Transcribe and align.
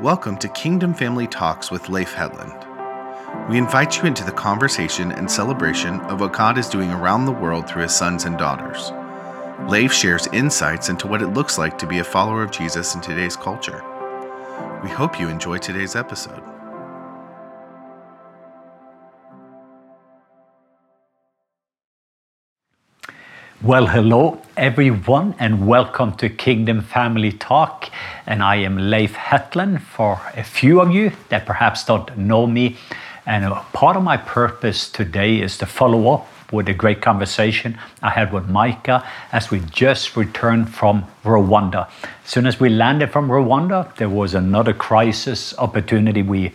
Welcome 0.00 0.38
to 0.38 0.48
Kingdom 0.50 0.94
Family 0.94 1.26
Talks 1.26 1.72
with 1.72 1.88
Leif 1.88 2.12
Hetland. 2.12 2.54
We 3.50 3.58
invite 3.58 3.98
you 3.98 4.04
into 4.04 4.22
the 4.22 4.30
conversation 4.30 5.10
and 5.10 5.28
celebration 5.28 5.98
of 6.02 6.20
what 6.20 6.32
God 6.32 6.56
is 6.56 6.68
doing 6.68 6.92
around 6.92 7.24
the 7.24 7.32
world 7.32 7.68
through 7.68 7.82
his 7.82 7.96
sons 7.96 8.24
and 8.24 8.38
daughters. 8.38 8.92
Leif 9.68 9.92
shares 9.92 10.28
insights 10.32 10.88
into 10.88 11.08
what 11.08 11.20
it 11.20 11.34
looks 11.34 11.58
like 11.58 11.76
to 11.78 11.86
be 11.88 11.98
a 11.98 12.04
follower 12.04 12.44
of 12.44 12.52
Jesus 12.52 12.94
in 12.94 13.00
today's 13.00 13.34
culture. 13.34 13.82
We 14.84 14.88
hope 14.88 15.18
you 15.18 15.28
enjoy 15.28 15.58
today's 15.58 15.96
episode. 15.96 16.44
Well, 23.68 23.88
hello 23.88 24.40
everyone, 24.56 25.34
and 25.38 25.66
welcome 25.66 26.16
to 26.16 26.30
Kingdom 26.30 26.80
Family 26.80 27.32
Talk. 27.32 27.90
And 28.24 28.42
I 28.42 28.56
am 28.56 28.78
Leif 28.78 29.14
Hetland 29.14 29.82
for 29.82 30.22
a 30.34 30.42
few 30.42 30.80
of 30.80 30.90
you 30.90 31.12
that 31.28 31.44
perhaps 31.44 31.84
don't 31.84 32.16
know 32.16 32.46
me. 32.46 32.78
And 33.26 33.52
part 33.74 33.98
of 33.98 34.02
my 34.02 34.16
purpose 34.16 34.88
today 34.88 35.42
is 35.42 35.58
to 35.58 35.66
follow 35.66 36.10
up 36.14 36.26
with 36.50 36.66
a 36.70 36.72
great 36.72 37.02
conversation 37.02 37.78
I 38.02 38.08
had 38.08 38.32
with 38.32 38.48
Micah 38.48 39.06
as 39.32 39.50
we 39.50 39.60
just 39.60 40.16
returned 40.16 40.74
from 40.74 41.04
Rwanda. 41.22 41.90
As 42.24 42.30
soon 42.30 42.46
as 42.46 42.58
we 42.58 42.70
landed 42.70 43.12
from 43.12 43.28
Rwanda, 43.28 43.94
there 43.96 44.08
was 44.08 44.32
another 44.32 44.72
crisis 44.72 45.52
opportunity. 45.58 46.22
We 46.22 46.54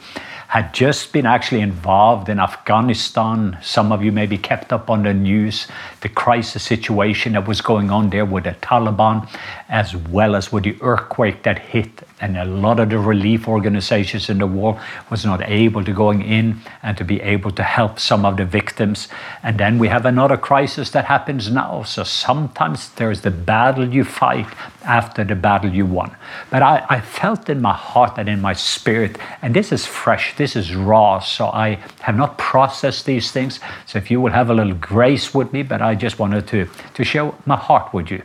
had 0.54 0.72
just 0.72 1.12
been 1.12 1.26
actually 1.26 1.62
involved 1.62 2.30
in 2.30 2.40
Afghanistan. 2.40 3.58
Some 3.64 3.92
of 3.92 4.04
you 4.04 4.12
maybe 4.12 4.38
kept 4.38 4.72
up 4.72 4.88
on 4.88 5.02
the 5.02 5.12
news, 5.12 5.68
the 6.02 6.10
crisis 6.10 6.62
situation 6.62 7.34
that 7.34 7.48
was 7.48 7.60
going 7.60 7.90
on 7.90 8.12
there 8.12 8.24
with 8.24 8.44
the 8.44 8.52
Taliban, 8.62 9.28
as 9.68 9.96
well 9.96 10.36
as 10.36 10.52
with 10.52 10.66
the 10.66 10.78
earthquake 10.82 11.42
that 11.42 11.58
hit. 11.58 11.90
And 12.24 12.38
a 12.38 12.46
lot 12.46 12.80
of 12.80 12.90
the 12.90 13.00
relief 13.00 13.50
organizations 13.50 14.30
in 14.30 14.38
the 14.38 14.48
world 14.48 14.80
was 15.10 15.26
not 15.26 15.42
able 15.44 15.84
to 15.84 15.92
going 15.92 16.22
in 16.22 16.62
and 16.82 16.98
to 16.98 17.04
be 17.04 17.20
able 17.20 17.52
to 17.52 17.64
help 17.64 18.00
some 18.00 18.24
of 18.24 18.38
the 18.38 18.46
victims. 18.46 19.10
And 19.44 19.58
then 19.58 19.78
we 19.78 19.90
have 19.90 20.06
another 20.06 20.38
crisis 20.38 20.92
that 20.92 21.04
happens 21.04 21.52
now. 21.52 21.84
So 21.84 22.06
sometimes 22.06 22.90
there's 22.92 23.22
the 23.22 23.32
battle 23.32 23.94
you 23.94 24.06
fight 24.06 24.48
after 24.86 25.26
the 25.26 25.36
battle 25.36 25.70
you 25.70 25.86
won. 25.86 26.16
But 26.50 26.62
I, 26.62 26.86
I 26.90 27.02
felt 27.02 27.50
in 27.50 27.62
my 27.62 27.74
heart 27.74 28.14
and 28.18 28.30
in 28.30 28.40
my 28.42 28.54
spirit, 28.54 29.18
and 29.42 29.54
this 29.54 29.74
is 29.74 29.86
fresh 29.86 30.36
this 30.38 30.56
is 30.56 30.76
raw, 30.76 31.20
so 31.20 31.48
I 31.48 31.80
have 32.00 32.16
not 32.16 32.38
processed 32.38 33.06
these 33.06 33.32
things. 33.32 33.60
So 33.86 33.98
if 33.98 34.10
you 34.10 34.22
will 34.22 34.32
have 34.32 34.50
a 34.50 34.54
little 34.54 34.76
grace 34.76 35.34
with 35.34 35.52
me, 35.52 35.64
but 35.64 35.82
I 35.82 35.96
just 35.96 36.20
wanted 36.20 36.48
to, 36.48 36.70
to 36.94 37.04
share 37.04 37.32
my 37.46 37.58
heart 37.58 37.94
with 37.94 38.12
you. 38.12 38.22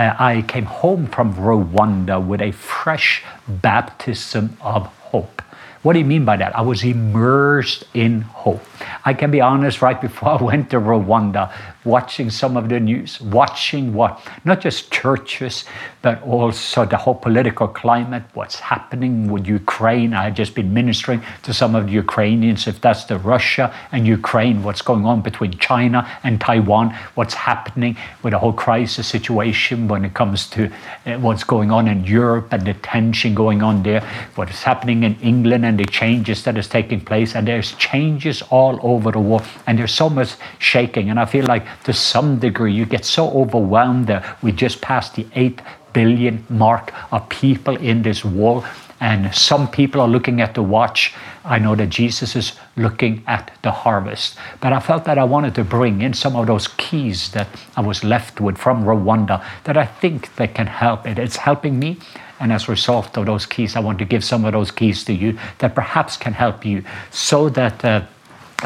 Uh, 0.00 0.16
I 0.18 0.40
came 0.40 0.64
home 0.64 1.06
from 1.08 1.34
Rwanda 1.34 2.26
with 2.26 2.40
a 2.40 2.52
fresh 2.52 3.22
baptism 3.46 4.56
of 4.62 4.86
hope. 5.12 5.42
What 5.82 5.92
do 5.92 5.98
you 5.98 6.06
mean 6.06 6.24
by 6.24 6.38
that? 6.38 6.56
I 6.56 6.62
was 6.62 6.82
immersed 6.84 7.84
in 7.92 8.22
hope. 8.22 8.64
I 9.04 9.12
can 9.12 9.30
be 9.30 9.42
honest, 9.42 9.82
right 9.82 10.00
before 10.00 10.28
I 10.40 10.42
went 10.42 10.70
to 10.70 10.80
Rwanda, 10.80 11.52
watching 11.84 12.30
some 12.30 12.56
of 12.56 12.68
the 12.68 12.78
news, 12.78 13.20
watching 13.20 13.94
what, 13.94 14.20
not 14.44 14.60
just 14.60 14.90
churches, 14.90 15.64
but 16.02 16.22
also 16.22 16.84
the 16.84 16.96
whole 16.96 17.14
political 17.14 17.68
climate, 17.68 18.22
what's 18.34 18.58
happening 18.60 19.30
with 19.30 19.46
Ukraine. 19.46 20.14
I 20.14 20.24
had 20.24 20.36
just 20.36 20.54
been 20.54 20.72
ministering 20.72 21.22
to 21.42 21.54
some 21.54 21.74
of 21.74 21.86
the 21.86 21.92
Ukrainians, 21.92 22.66
if 22.66 22.80
that's 22.80 23.04
the 23.04 23.18
Russia 23.18 23.74
and 23.92 24.06
Ukraine, 24.06 24.62
what's 24.62 24.82
going 24.82 25.06
on 25.06 25.20
between 25.20 25.52
China 25.58 26.08
and 26.22 26.40
Taiwan, 26.40 26.94
what's 27.14 27.34
happening 27.34 27.96
with 28.22 28.32
the 28.32 28.38
whole 28.38 28.52
crisis 28.52 29.06
situation 29.06 29.88
when 29.88 30.04
it 30.04 30.14
comes 30.14 30.48
to 30.50 30.70
uh, 31.06 31.18
what's 31.18 31.44
going 31.44 31.70
on 31.70 31.88
in 31.88 32.04
Europe 32.04 32.52
and 32.52 32.66
the 32.66 32.74
tension 32.74 33.34
going 33.34 33.62
on 33.62 33.82
there, 33.82 34.02
what 34.34 34.50
is 34.50 34.62
happening 34.62 35.02
in 35.02 35.18
England 35.20 35.64
and 35.64 35.78
the 35.78 35.84
changes 35.86 36.44
that 36.44 36.56
is 36.56 36.68
taking 36.68 37.00
place. 37.00 37.34
And 37.34 37.46
there's 37.46 37.72
changes 37.72 38.42
all 38.50 38.78
over 38.82 39.10
the 39.12 39.18
world, 39.18 39.44
and 39.66 39.78
there's 39.78 39.94
so 39.94 40.08
much 40.08 40.34
shaking. 40.58 41.10
And 41.10 41.18
I 41.18 41.24
feel 41.24 41.46
like 41.46 41.64
to 41.84 41.92
some 41.92 42.38
degree 42.38 42.72
you 42.72 42.86
get 42.86 43.04
so 43.04 43.30
overwhelmed 43.30 44.06
that 44.06 44.42
we 44.42 44.52
just 44.52 44.80
passed 44.80 45.14
the 45.14 45.26
8 45.34 45.60
billion 45.92 46.44
mark 46.48 46.92
of 47.12 47.28
people 47.28 47.76
in 47.76 48.02
this 48.02 48.24
world. 48.24 48.64
And 49.00 49.34
some 49.34 49.70
people 49.70 50.00
are 50.02 50.08
looking 50.08 50.42
at 50.42 50.54
the 50.54 50.62
watch. 50.62 51.14
I 51.42 51.58
know 51.58 51.74
that 51.74 51.88
Jesus 51.88 52.36
is 52.36 52.52
looking 52.76 53.24
at 53.26 53.50
the 53.62 53.70
harvest. 53.70 54.36
But 54.60 54.74
I 54.74 54.80
felt 54.80 55.06
that 55.06 55.16
I 55.16 55.24
wanted 55.24 55.54
to 55.54 55.64
bring 55.64 56.02
in 56.02 56.12
some 56.12 56.36
of 56.36 56.46
those 56.46 56.68
keys 56.68 57.30
that 57.30 57.48
I 57.76 57.80
was 57.80 58.04
left 58.04 58.42
with 58.42 58.58
from 58.58 58.84
Rwanda 58.84 59.42
that 59.64 59.78
I 59.78 59.86
think 59.86 60.34
that 60.36 60.54
can 60.54 60.66
help 60.66 61.06
it. 61.06 61.18
It's 61.18 61.36
helping 61.36 61.78
me. 61.78 61.98
And 62.40 62.52
as 62.52 62.68
a 62.68 62.72
result 62.72 63.16
of 63.16 63.24
those 63.24 63.46
keys, 63.46 63.74
I 63.74 63.80
want 63.80 63.98
to 64.00 64.04
give 64.04 64.22
some 64.22 64.44
of 64.44 64.52
those 64.52 64.70
keys 64.70 65.02
to 65.04 65.14
you 65.14 65.38
that 65.58 65.74
perhaps 65.74 66.18
can 66.18 66.34
help 66.34 66.66
you 66.66 66.84
so 67.10 67.48
that 67.50 67.82
uh, 67.84 68.02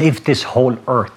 if 0.01 0.25
this 0.25 0.43
whole 0.43 0.77
earth 0.89 1.13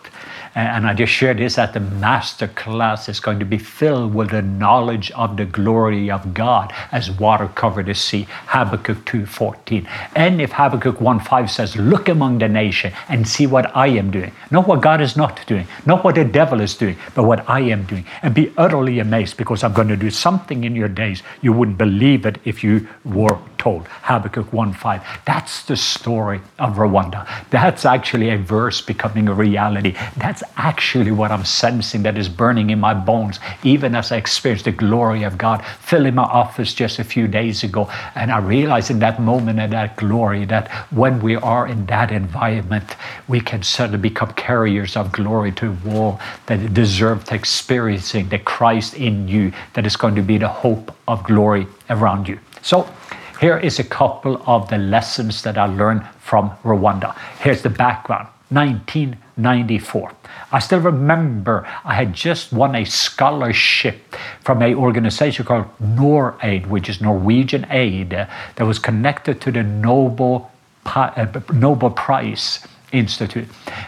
and 0.57 0.87
I 0.87 0.95
just 0.95 1.13
shared 1.13 1.37
this 1.37 1.55
that 1.55 1.73
the 1.73 1.79
master 1.79 2.47
class 2.47 3.07
is 3.07 3.19
going 3.19 3.37
to 3.37 3.45
be 3.45 3.59
filled 3.59 4.15
with 4.15 4.31
the 4.31 4.41
knowledge 4.41 5.11
of 5.11 5.37
the 5.37 5.45
glory 5.45 6.09
of 6.09 6.33
God 6.33 6.73
as 6.91 7.11
water 7.11 7.47
covered 7.47 7.85
the 7.85 7.93
sea. 7.93 8.25
Habakkuk 8.47 9.05
2.14. 9.05 9.87
And 10.15 10.41
if 10.41 10.53
Habakkuk 10.53 10.97
1.5 10.97 11.49
says, 11.51 11.75
look 11.75 12.09
among 12.09 12.39
the 12.39 12.49
nation 12.49 12.91
and 13.07 13.27
see 13.27 13.45
what 13.45 13.75
I 13.77 13.85
am 13.87 14.09
doing. 14.09 14.31
Not 14.49 14.67
what 14.67 14.81
God 14.81 14.99
is 14.99 15.15
not 15.15 15.45
doing, 15.45 15.67
not 15.85 16.03
what 16.03 16.15
the 16.15 16.25
devil 16.25 16.59
is 16.59 16.75
doing, 16.75 16.97
but 17.13 17.25
what 17.25 17.47
I 17.47 17.59
am 17.59 17.85
doing. 17.85 18.05
And 18.23 18.33
be 18.33 18.51
utterly 18.57 18.97
amazed 18.97 19.37
because 19.37 19.63
I'm 19.63 19.73
going 19.73 19.89
to 19.89 19.95
do 19.95 20.09
something 20.09 20.63
in 20.63 20.75
your 20.75 20.89
days. 20.89 21.21
You 21.41 21.53
wouldn't 21.53 21.77
believe 21.77 22.25
it 22.25 22.39
if 22.45 22.63
you 22.63 22.87
were 23.05 23.37
told. 23.57 23.87
Habakkuk 23.87 24.51
1.5. 24.51 25.03
That's 25.25 25.63
the 25.63 25.75
story 25.75 26.41
of 26.59 26.75
Rwanda. 26.75 27.27
That's 27.49 27.85
actually 27.85 28.29
a 28.29 28.37
verse 28.37 28.81
becoming 28.81 29.27
a 29.27 29.33
reality. 29.33 29.95
That's 30.17 30.43
actually 30.57 31.11
what 31.11 31.31
I'm 31.31 31.45
sensing 31.45 32.03
that 32.03 32.17
is 32.17 32.29
burning 32.29 32.69
in 32.69 32.79
my 32.79 32.93
bones, 32.93 33.39
even 33.63 33.95
as 33.95 34.11
I 34.11 34.17
experience 34.17 34.63
the 34.63 34.71
glory 34.71 35.23
of 35.23 35.37
God 35.37 35.63
filling 35.65 36.15
my 36.15 36.23
office 36.23 36.73
just 36.73 36.99
a 36.99 37.03
few 37.03 37.27
days 37.27 37.63
ago. 37.63 37.89
And 38.15 38.31
I 38.31 38.39
realized 38.39 38.91
in 38.91 38.99
that 38.99 39.21
moment 39.21 39.59
and 39.59 39.73
that 39.73 39.95
glory 39.95 40.45
that 40.45 40.69
when 40.91 41.21
we 41.21 41.35
are 41.35 41.67
in 41.67 41.85
that 41.87 42.11
environment, 42.11 42.95
we 43.27 43.39
can 43.39 43.63
suddenly 43.63 43.99
become 43.99 44.31
carriers 44.33 44.95
of 44.95 45.11
glory 45.11 45.51
to 45.53 45.67
a 45.67 45.89
world 45.89 46.19
that 46.45 46.73
to 46.73 47.35
experiencing 47.35 48.29
the 48.29 48.39
Christ 48.39 48.93
in 48.95 49.27
you 49.27 49.51
that 49.73 49.85
is 49.85 49.95
going 49.95 50.15
to 50.15 50.21
be 50.21 50.37
the 50.37 50.47
hope 50.47 50.95
of 51.07 51.23
glory 51.23 51.67
around 51.89 52.27
you. 52.27 52.39
So, 52.61 52.89
here 53.39 53.57
is 53.57 53.79
a 53.79 53.83
couple 53.83 54.41
of 54.45 54.69
the 54.69 54.77
lessons 54.77 55.43
that 55.43 55.57
I 55.57 55.65
learned 55.65 56.05
from 56.19 56.51
Rwanda. 56.63 57.15
Here's 57.39 57.61
the 57.61 57.69
background 57.69 58.27
1994. 58.49 60.11
I 60.51 60.59
still 60.59 60.79
remember 60.79 61.67
I 61.83 61.93
had 61.93 62.13
just 62.13 62.53
won 62.53 62.75
a 62.75 62.85
scholarship 62.85 64.15
from 64.41 64.61
an 64.61 64.73
organization 64.75 65.45
called 65.45 65.65
NorAid, 65.81 66.67
which 66.67 66.89
is 66.89 67.01
Norwegian 67.01 67.67
Aid, 67.69 68.11
that 68.11 68.59
was 68.59 68.79
connected 68.79 69.41
to 69.41 69.51
the 69.51 69.63
Nobel, 69.63 70.49
uh, 70.85 71.27
Nobel 71.53 71.91
Prize 71.91 72.65
Institute. 72.91 73.47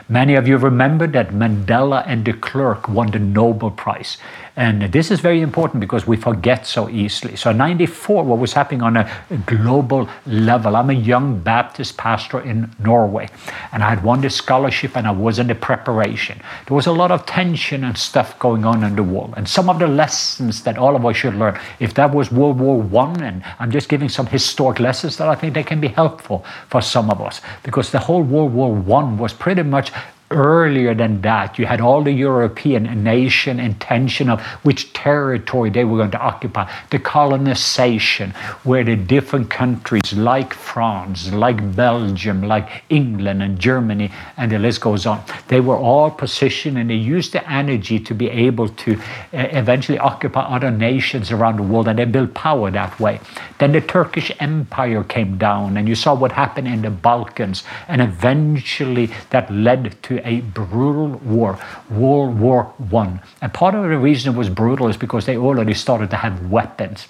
Many 0.09 0.35
of 0.35 0.47
you 0.47 0.57
remember 0.57 1.07
that 1.07 1.29
Mandela 1.29 2.03
and 2.05 2.25
de 2.25 2.33
Klerk 2.33 2.89
won 2.89 3.11
the 3.11 3.19
Nobel 3.19 3.71
Prize. 3.71 4.17
And 4.55 4.91
this 4.91 5.09
is 5.09 5.21
very 5.21 5.39
important 5.39 5.79
because 5.79 6.05
we 6.05 6.17
forget 6.17 6.67
so 6.67 6.89
easily. 6.89 7.37
So, 7.37 7.53
94, 7.53 8.23
what 8.25 8.39
was 8.39 8.51
happening 8.51 8.81
on 8.81 8.97
a 8.97 9.09
global 9.45 10.09
level? 10.25 10.75
I'm 10.75 10.89
a 10.89 10.93
young 10.93 11.39
Baptist 11.39 11.95
pastor 11.95 12.41
in 12.41 12.69
Norway, 12.77 13.29
and 13.71 13.81
I 13.81 13.89
had 13.89 14.03
won 14.03 14.19
this 14.19 14.35
scholarship 14.35 14.97
and 14.97 15.07
I 15.07 15.11
was 15.11 15.39
in 15.39 15.47
the 15.47 15.55
preparation. 15.55 16.41
There 16.67 16.75
was 16.75 16.87
a 16.87 16.91
lot 16.91 17.09
of 17.09 17.25
tension 17.25 17.85
and 17.85 17.97
stuff 17.97 18.37
going 18.37 18.65
on 18.65 18.83
in 18.83 18.97
the 18.97 19.03
world. 19.03 19.33
And 19.37 19.47
some 19.47 19.69
of 19.69 19.79
the 19.79 19.87
lessons 19.87 20.63
that 20.63 20.77
all 20.77 20.97
of 20.97 21.05
us 21.05 21.15
should 21.15 21.35
learn, 21.35 21.57
if 21.79 21.93
that 21.93 22.13
was 22.13 22.29
World 22.29 22.59
War 22.59 22.81
One, 22.81 23.21
and 23.21 23.41
I'm 23.59 23.71
just 23.71 23.87
giving 23.87 24.09
some 24.09 24.25
historic 24.25 24.81
lessons 24.81 25.15
that 25.17 25.29
I 25.29 25.35
think 25.35 25.53
they 25.53 25.63
can 25.63 25.79
be 25.79 25.87
helpful 25.87 26.43
for 26.67 26.81
some 26.81 27.09
of 27.09 27.21
us, 27.21 27.39
because 27.63 27.91
the 27.91 27.99
whole 27.99 28.23
World 28.23 28.53
War 28.53 28.73
One 28.89 29.19
was 29.19 29.33
pretty 29.33 29.61
much 29.61 29.91
earlier 30.31 30.93
than 30.93 31.21
that, 31.21 31.57
you 31.57 31.65
had 31.65 31.81
all 31.81 32.03
the 32.03 32.11
European 32.11 33.03
nation 33.03 33.59
intention 33.59 34.29
of 34.29 34.41
which 34.63 34.93
territory 34.93 35.69
they 35.69 35.83
were 35.83 35.97
going 35.97 36.11
to 36.11 36.19
occupy, 36.19 36.71
the 36.91 36.99
colonization, 36.99 38.31
where 38.63 38.83
the 38.83 38.95
different 38.95 39.49
countries 39.49 40.13
like 40.13 40.53
France, 40.53 41.31
like 41.31 41.75
Belgium, 41.75 42.43
like 42.43 42.83
England 42.89 43.41
and 43.41 43.59
Germany, 43.59 44.11
and 44.37 44.51
the 44.51 44.59
list 44.59 44.81
goes 44.81 45.05
on, 45.05 45.23
they 45.47 45.59
were 45.59 45.77
all 45.77 46.11
positioned 46.11 46.77
and 46.77 46.89
they 46.89 46.95
used 46.95 47.33
the 47.33 47.51
energy 47.51 47.99
to 47.99 48.13
be 48.13 48.29
able 48.29 48.69
to 48.69 48.93
uh, 48.93 48.99
eventually 49.33 49.97
occupy 49.97 50.41
other 50.41 50.71
nations 50.71 51.31
around 51.31 51.57
the 51.57 51.63
world 51.63 51.87
and 51.87 51.97
they 51.99 52.05
built 52.05 52.33
power 52.33 52.69
that 52.71 52.99
way. 52.99 53.19
Then 53.57 53.71
the 53.71 53.81
Turkish 53.81 54.31
Empire 54.39 55.03
came 55.03 55.37
down 55.37 55.77
and 55.77 55.87
you 55.87 55.95
saw 55.95 56.13
what 56.13 56.31
happened 56.31 56.67
in 56.67 56.81
the 56.81 56.89
Balkans, 56.89 57.63
and 57.87 58.01
eventually 58.01 59.09
that 59.31 59.51
led 59.51 60.01
to 60.03 60.18
a 60.23 60.41
brutal 60.41 61.17
war, 61.19 61.59
World 61.89 62.39
War 62.39 62.63
One. 62.89 63.21
And 63.41 63.53
part 63.53 63.75
of 63.75 63.83
the 63.83 63.97
reason 63.97 64.33
it 64.33 64.37
was 64.37 64.49
brutal 64.49 64.87
is 64.87 64.97
because 64.97 65.25
they 65.25 65.37
already 65.37 65.73
started 65.73 66.09
to 66.11 66.17
have 66.17 66.49
weapons. 66.49 67.07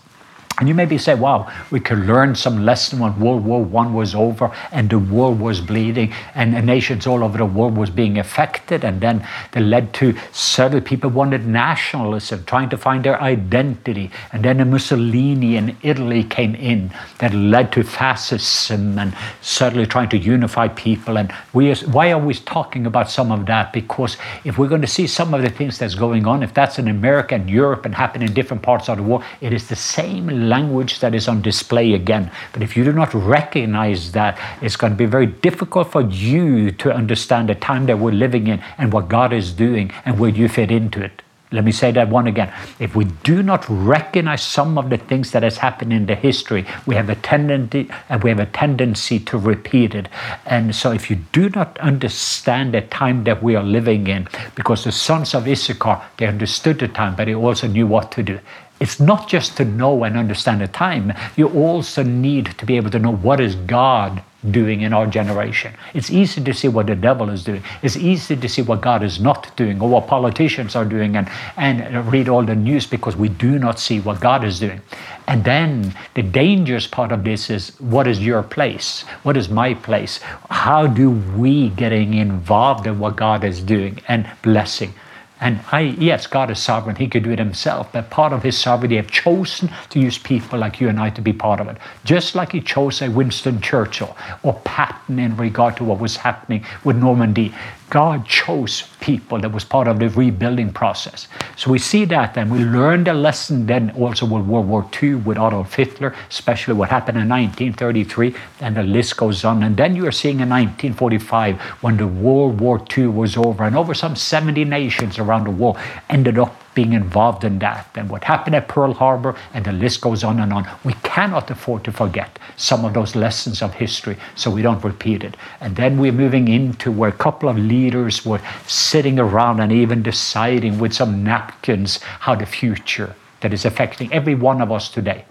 And 0.60 0.68
you 0.68 0.76
maybe 0.76 0.98
say, 0.98 1.16
wow, 1.16 1.50
we 1.72 1.80
could 1.80 2.00
learn 2.00 2.36
some 2.36 2.66
lesson 2.66 3.00
when 3.00 3.18
World 3.18 3.46
War 3.46 3.66
I 3.82 3.88
was 3.88 4.14
over 4.14 4.52
and 4.74 4.90
the 4.90 5.00
world 5.00 5.40
was 5.40 5.62
bleeding 5.62 6.14
and 6.36 6.66
nations 6.66 7.08
all 7.08 7.24
over 7.24 7.38
the 7.38 7.46
world 7.46 7.78
was 7.78 7.90
being 7.90 8.18
affected. 8.18 8.84
And 8.84 9.00
then 9.00 9.26
that 9.52 9.62
led 9.62 9.94
to 9.96 10.18
suddenly 10.34 10.82
people 10.82 11.12
wanted 11.12 11.46
nationalism, 11.46 12.44
trying 12.44 12.70
to 12.72 12.78
find 12.78 13.06
their 13.06 13.22
identity. 13.22 14.12
And 14.34 14.44
then 14.44 14.58
the 14.58 14.66
Mussolini 14.66 15.56
in 15.56 15.78
Italy 15.82 16.26
came 16.26 16.56
in 16.56 16.92
that 17.20 17.34
led 17.34 17.72
to 17.74 17.84
fascism 17.84 19.00
and 19.00 19.16
suddenly 19.40 19.86
trying 19.86 20.10
to 20.10 20.18
unify 20.18 20.68
people. 20.68 21.18
And 21.18 21.34
we, 21.54 21.74
why 21.76 22.12
are 22.12 22.20
we 22.20 22.34
talking 22.34 22.86
about 22.86 23.10
some 23.10 23.32
of 23.32 23.46
that? 23.46 23.72
Because 23.72 24.18
if 24.44 24.58
we're 24.58 24.68
going 24.68 24.82
to 24.82 24.88
see 24.88 25.08
some 25.08 25.34
of 25.34 25.42
the 25.42 25.50
things 25.50 25.78
that's 25.78 25.96
going 25.96 26.28
on, 26.28 26.44
if 26.44 26.54
that's 26.54 26.78
in 26.78 26.90
America 26.90 27.36
and 27.36 27.50
Europe 27.50 27.86
and 27.86 27.96
happen 27.96 28.22
in 28.22 28.34
different 28.34 28.62
parts 28.62 28.90
of 28.90 28.98
the 28.98 29.04
world, 29.04 29.24
it 29.40 29.54
is 29.54 29.70
the 29.70 29.76
same 29.78 30.49
language 30.50 31.00
that 31.00 31.16
is 31.16 31.28
on 31.28 31.42
display 31.42 31.94
again. 31.94 32.32
But 32.54 32.64
if 32.64 32.76
you 32.76 32.84
do 32.84 32.92
not 32.92 33.14
recognize 33.14 34.12
that, 34.14 34.38
it's 34.62 34.76
going 34.76 34.94
to 34.94 34.98
be 34.98 35.06
very 35.06 35.28
difficult 35.28 35.92
for 35.92 36.02
you 36.02 36.72
to 36.72 36.92
understand 36.92 37.50
the 37.50 37.56
time 37.56 37.86
that 37.86 38.00
we're 38.00 38.12
living 38.12 38.48
in 38.48 38.62
and 38.78 38.92
what 38.92 39.08
God 39.08 39.32
is 39.32 39.54
doing 39.54 39.92
and 40.06 40.20
where 40.20 40.30
you 40.30 40.50
fit 40.50 40.72
into 40.72 41.04
it. 41.04 41.22
Let 41.52 41.66
me 41.66 41.72
say 41.72 41.92
that 41.94 42.10
one 42.10 42.28
again. 42.28 42.54
If 42.78 42.96
we 42.96 43.06
do 43.24 43.42
not 43.42 43.66
recognize 43.68 44.44
some 44.44 44.78
of 44.78 44.92
the 44.92 44.98
things 44.98 45.32
that 45.32 45.42
has 45.42 45.58
happened 45.58 45.92
in 45.92 46.06
the 46.06 46.14
history, 46.14 46.64
we 46.86 46.94
have 46.94 47.10
a 47.10 47.16
tendency 47.16 47.90
and 48.08 48.24
we 48.24 48.30
have 48.30 48.40
a 48.40 48.46
tendency 48.46 49.20
to 49.22 49.38
repeat 49.40 49.96
it. 49.96 50.10
And 50.46 50.76
so 50.76 50.92
if 50.92 51.10
you 51.10 51.18
do 51.32 51.50
not 51.50 51.76
understand 51.80 52.76
the 52.76 52.82
time 52.82 53.24
that 53.24 53.42
we 53.42 53.56
are 53.56 53.64
living 53.64 54.06
in, 54.06 54.28
because 54.54 54.84
the 54.84 54.92
sons 54.92 55.34
of 55.34 55.48
Issachar, 55.48 56.00
they 56.18 56.28
understood 56.28 56.78
the 56.78 56.88
time, 56.88 57.16
but 57.16 57.26
they 57.26 57.34
also 57.34 57.68
knew 57.68 57.88
what 57.88 58.12
to 58.12 58.22
do. 58.22 58.40
It's 58.80 59.00
not 59.00 59.28
just 59.28 59.58
to 59.58 59.66
know 59.66 60.04
and 60.04 60.18
understand 60.18 60.62
the 60.62 60.68
time. 60.68 61.14
You 61.36 61.50
also 61.50 62.04
need 62.04 62.58
to 62.58 62.66
be 62.66 62.78
able 62.78 62.90
to 62.92 63.00
know 63.00 63.14
what 63.14 63.40
is 63.40 63.56
God 63.56 64.24
doing 64.52 64.82
in 64.82 64.94
our 64.94 65.06
generation. 65.06 65.74
It's 65.94 66.10
easy 66.10 66.42
to 66.42 66.54
see 66.54 66.70
what 66.70 66.88
the 66.88 66.96
devil 66.96 67.30
is 67.30 67.44
doing. 67.44 67.62
It's 67.82 67.98
easy 67.98 68.38
to 68.38 68.48
see 68.48 68.62
what 68.62 68.80
God 68.80 69.04
is 69.04 69.20
not 69.20 69.56
doing 69.58 69.82
or 69.82 69.90
what 69.90 70.08
politicians 70.08 70.76
are 70.78 70.86
doing 70.86 71.18
and, 71.18 71.30
and 71.58 72.10
read 72.10 72.30
all 72.30 72.44
the 72.44 72.56
news 72.56 72.88
because 72.88 73.18
we 73.18 73.28
do 73.28 73.60
not 73.60 73.80
see 73.80 74.00
what 74.00 74.22
God 74.22 74.46
is 74.46 74.60
doing. 74.60 74.82
And 75.28 75.44
then 75.44 75.94
the 76.14 76.24
dangerous 76.24 76.88
part 76.88 77.12
of 77.12 77.26
this 77.26 77.50
is 77.50 77.78
what 77.82 78.08
is 78.08 78.26
your 78.26 78.42
place? 78.44 79.02
What 79.24 79.36
is 79.36 79.50
my 79.50 79.74
place? 79.74 80.20
How 80.50 80.88
do 80.88 81.12
we 81.12 81.70
getting 81.72 82.14
involved 82.14 82.88
in 82.88 83.00
what 83.00 83.18
God 83.18 83.44
is 83.44 83.62
doing 83.62 84.00
and 84.08 84.26
blessing? 84.42 84.94
And 85.42 85.62
I, 85.72 85.82
yes, 85.82 86.28
God 86.28 86.52
is 86.52 86.60
sovereign. 86.60 86.98
He 86.98 87.08
could 87.08 87.24
do 87.24 87.32
it 87.32 87.40
himself. 87.40 87.92
But 87.94 88.10
part 88.10 88.34
of 88.34 88.44
his 88.44 88.58
sovereignty, 88.58 88.98
have 88.98 89.10
chosen 89.10 89.70
to 89.90 90.00
use 90.00 90.18
people 90.18 90.60
like 90.60 90.82
you 90.82 90.90
and 90.90 91.00
I 91.00 91.12
to 91.12 91.22
be 91.22 91.32
part 91.32 91.62
of 91.62 91.68
it. 91.70 91.78
Just 92.04 92.36
like 92.36 92.52
he 92.52 92.60
chose 92.60 93.02
a 93.02 93.10
Winston 93.10 93.62
Churchill 93.62 94.16
or 94.44 94.54
Patton 94.66 95.18
in 95.18 95.38
regard 95.38 95.78
to 95.78 95.84
what 95.86 96.00
was 96.00 96.18
happening 96.18 96.66
with 96.84 96.98
Normandy. 96.98 97.54
God 97.90 98.26
chose 98.28 98.84
people 99.00 99.40
that 99.40 99.52
was 99.52 99.64
part 99.64 99.88
of 99.88 100.00
the 100.00 100.10
rebuilding 100.10 100.72
process. 100.72 101.28
So 101.56 101.72
we 101.72 101.80
see 101.80 102.06
that 102.06 102.38
and 102.38 102.52
we 102.52 102.60
learned 102.60 103.08
a 103.08 103.14
lesson 103.14 103.66
then 103.66 103.90
also 103.92 104.26
with 104.26 104.46
World 104.46 104.68
War 104.68 104.88
II 105.02 105.16
with 105.16 105.38
Adolf 105.38 105.74
Hitler, 105.74 106.16
especially 106.30 106.76
what 106.76 106.90
happened 106.90 107.18
in 107.18 107.28
1933, 107.28 108.36
and 108.62 108.76
the 108.76 108.84
list 108.84 109.18
goes 109.18 109.44
on. 109.44 109.64
And 109.64 109.76
then 109.76 109.96
you 109.96 110.06
are 110.06 110.12
seeing 110.12 110.40
in 110.40 110.50
1945 110.50 111.60
when 111.82 111.98
the 111.98 112.08
World 112.08 112.60
War 112.60 112.86
II 112.96 113.08
was 113.08 113.38
over 113.38 113.64
and 113.64 113.76
over 113.76 113.94
some 113.94 114.16
70 114.16 114.66
nations 114.66 115.18
around 115.18 115.46
the 115.46 115.52
world 115.52 115.78
ended 116.10 116.38
up 116.38 116.59
being 116.74 116.94
involved 116.94 117.44
in 117.44 117.60
that 117.60 117.88
and 117.96 118.10
what 118.10 118.24
happened 118.24 118.56
at 118.56 118.68
Pearl 118.68 118.94
Harbor, 118.94 119.36
and 119.54 119.66
the 119.66 119.72
list 119.72 120.02
goes 120.02 120.24
on 120.24 120.40
and 120.40 120.54
on. 120.54 120.68
We 120.84 120.94
cannot 121.04 121.50
afford 121.52 121.84
to 121.86 121.92
forget 121.92 122.40
some 122.58 122.86
of 122.86 122.94
those 122.94 123.16
lessons 123.16 123.62
of 123.62 123.74
history 123.74 124.18
so 124.36 124.52
we 124.52 124.62
don't 124.62 124.84
repeat 124.84 125.24
it. 125.24 125.36
And 125.62 125.76
then 125.76 125.98
we're 125.98 126.12
moving 126.12 126.48
into 126.48 126.92
where 126.92 127.10
a 127.10 127.14
couple 127.14 127.50
of 127.50 127.58
leaders 127.58 128.26
were 128.26 128.42
sitting 128.68 129.20
around 129.20 129.60
and 129.60 129.72
even 129.72 130.04
deciding 130.04 130.80
with 130.80 130.94
some 130.94 131.24
napkins 131.24 131.98
how 131.98 132.36
the 132.36 132.46
future 132.46 133.16
that 133.42 133.54
is 133.54 133.66
affecting 133.66 134.12
every 134.12 134.36
one 134.36 134.62
of 134.62 134.72
us 134.72 134.90
today. 134.90 135.26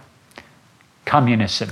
Communism 1.05 1.71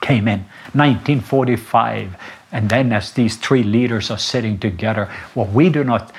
came 0.00 0.26
in 0.26 0.40
1945 0.74 2.16
and 2.50 2.68
then 2.68 2.92
as 2.92 3.12
these 3.12 3.36
three 3.36 3.62
leaders 3.62 4.10
are 4.10 4.18
sitting 4.18 4.58
together 4.58 5.10
what 5.34 5.48
we 5.50 5.70
do 5.70 5.84
not 5.84 6.12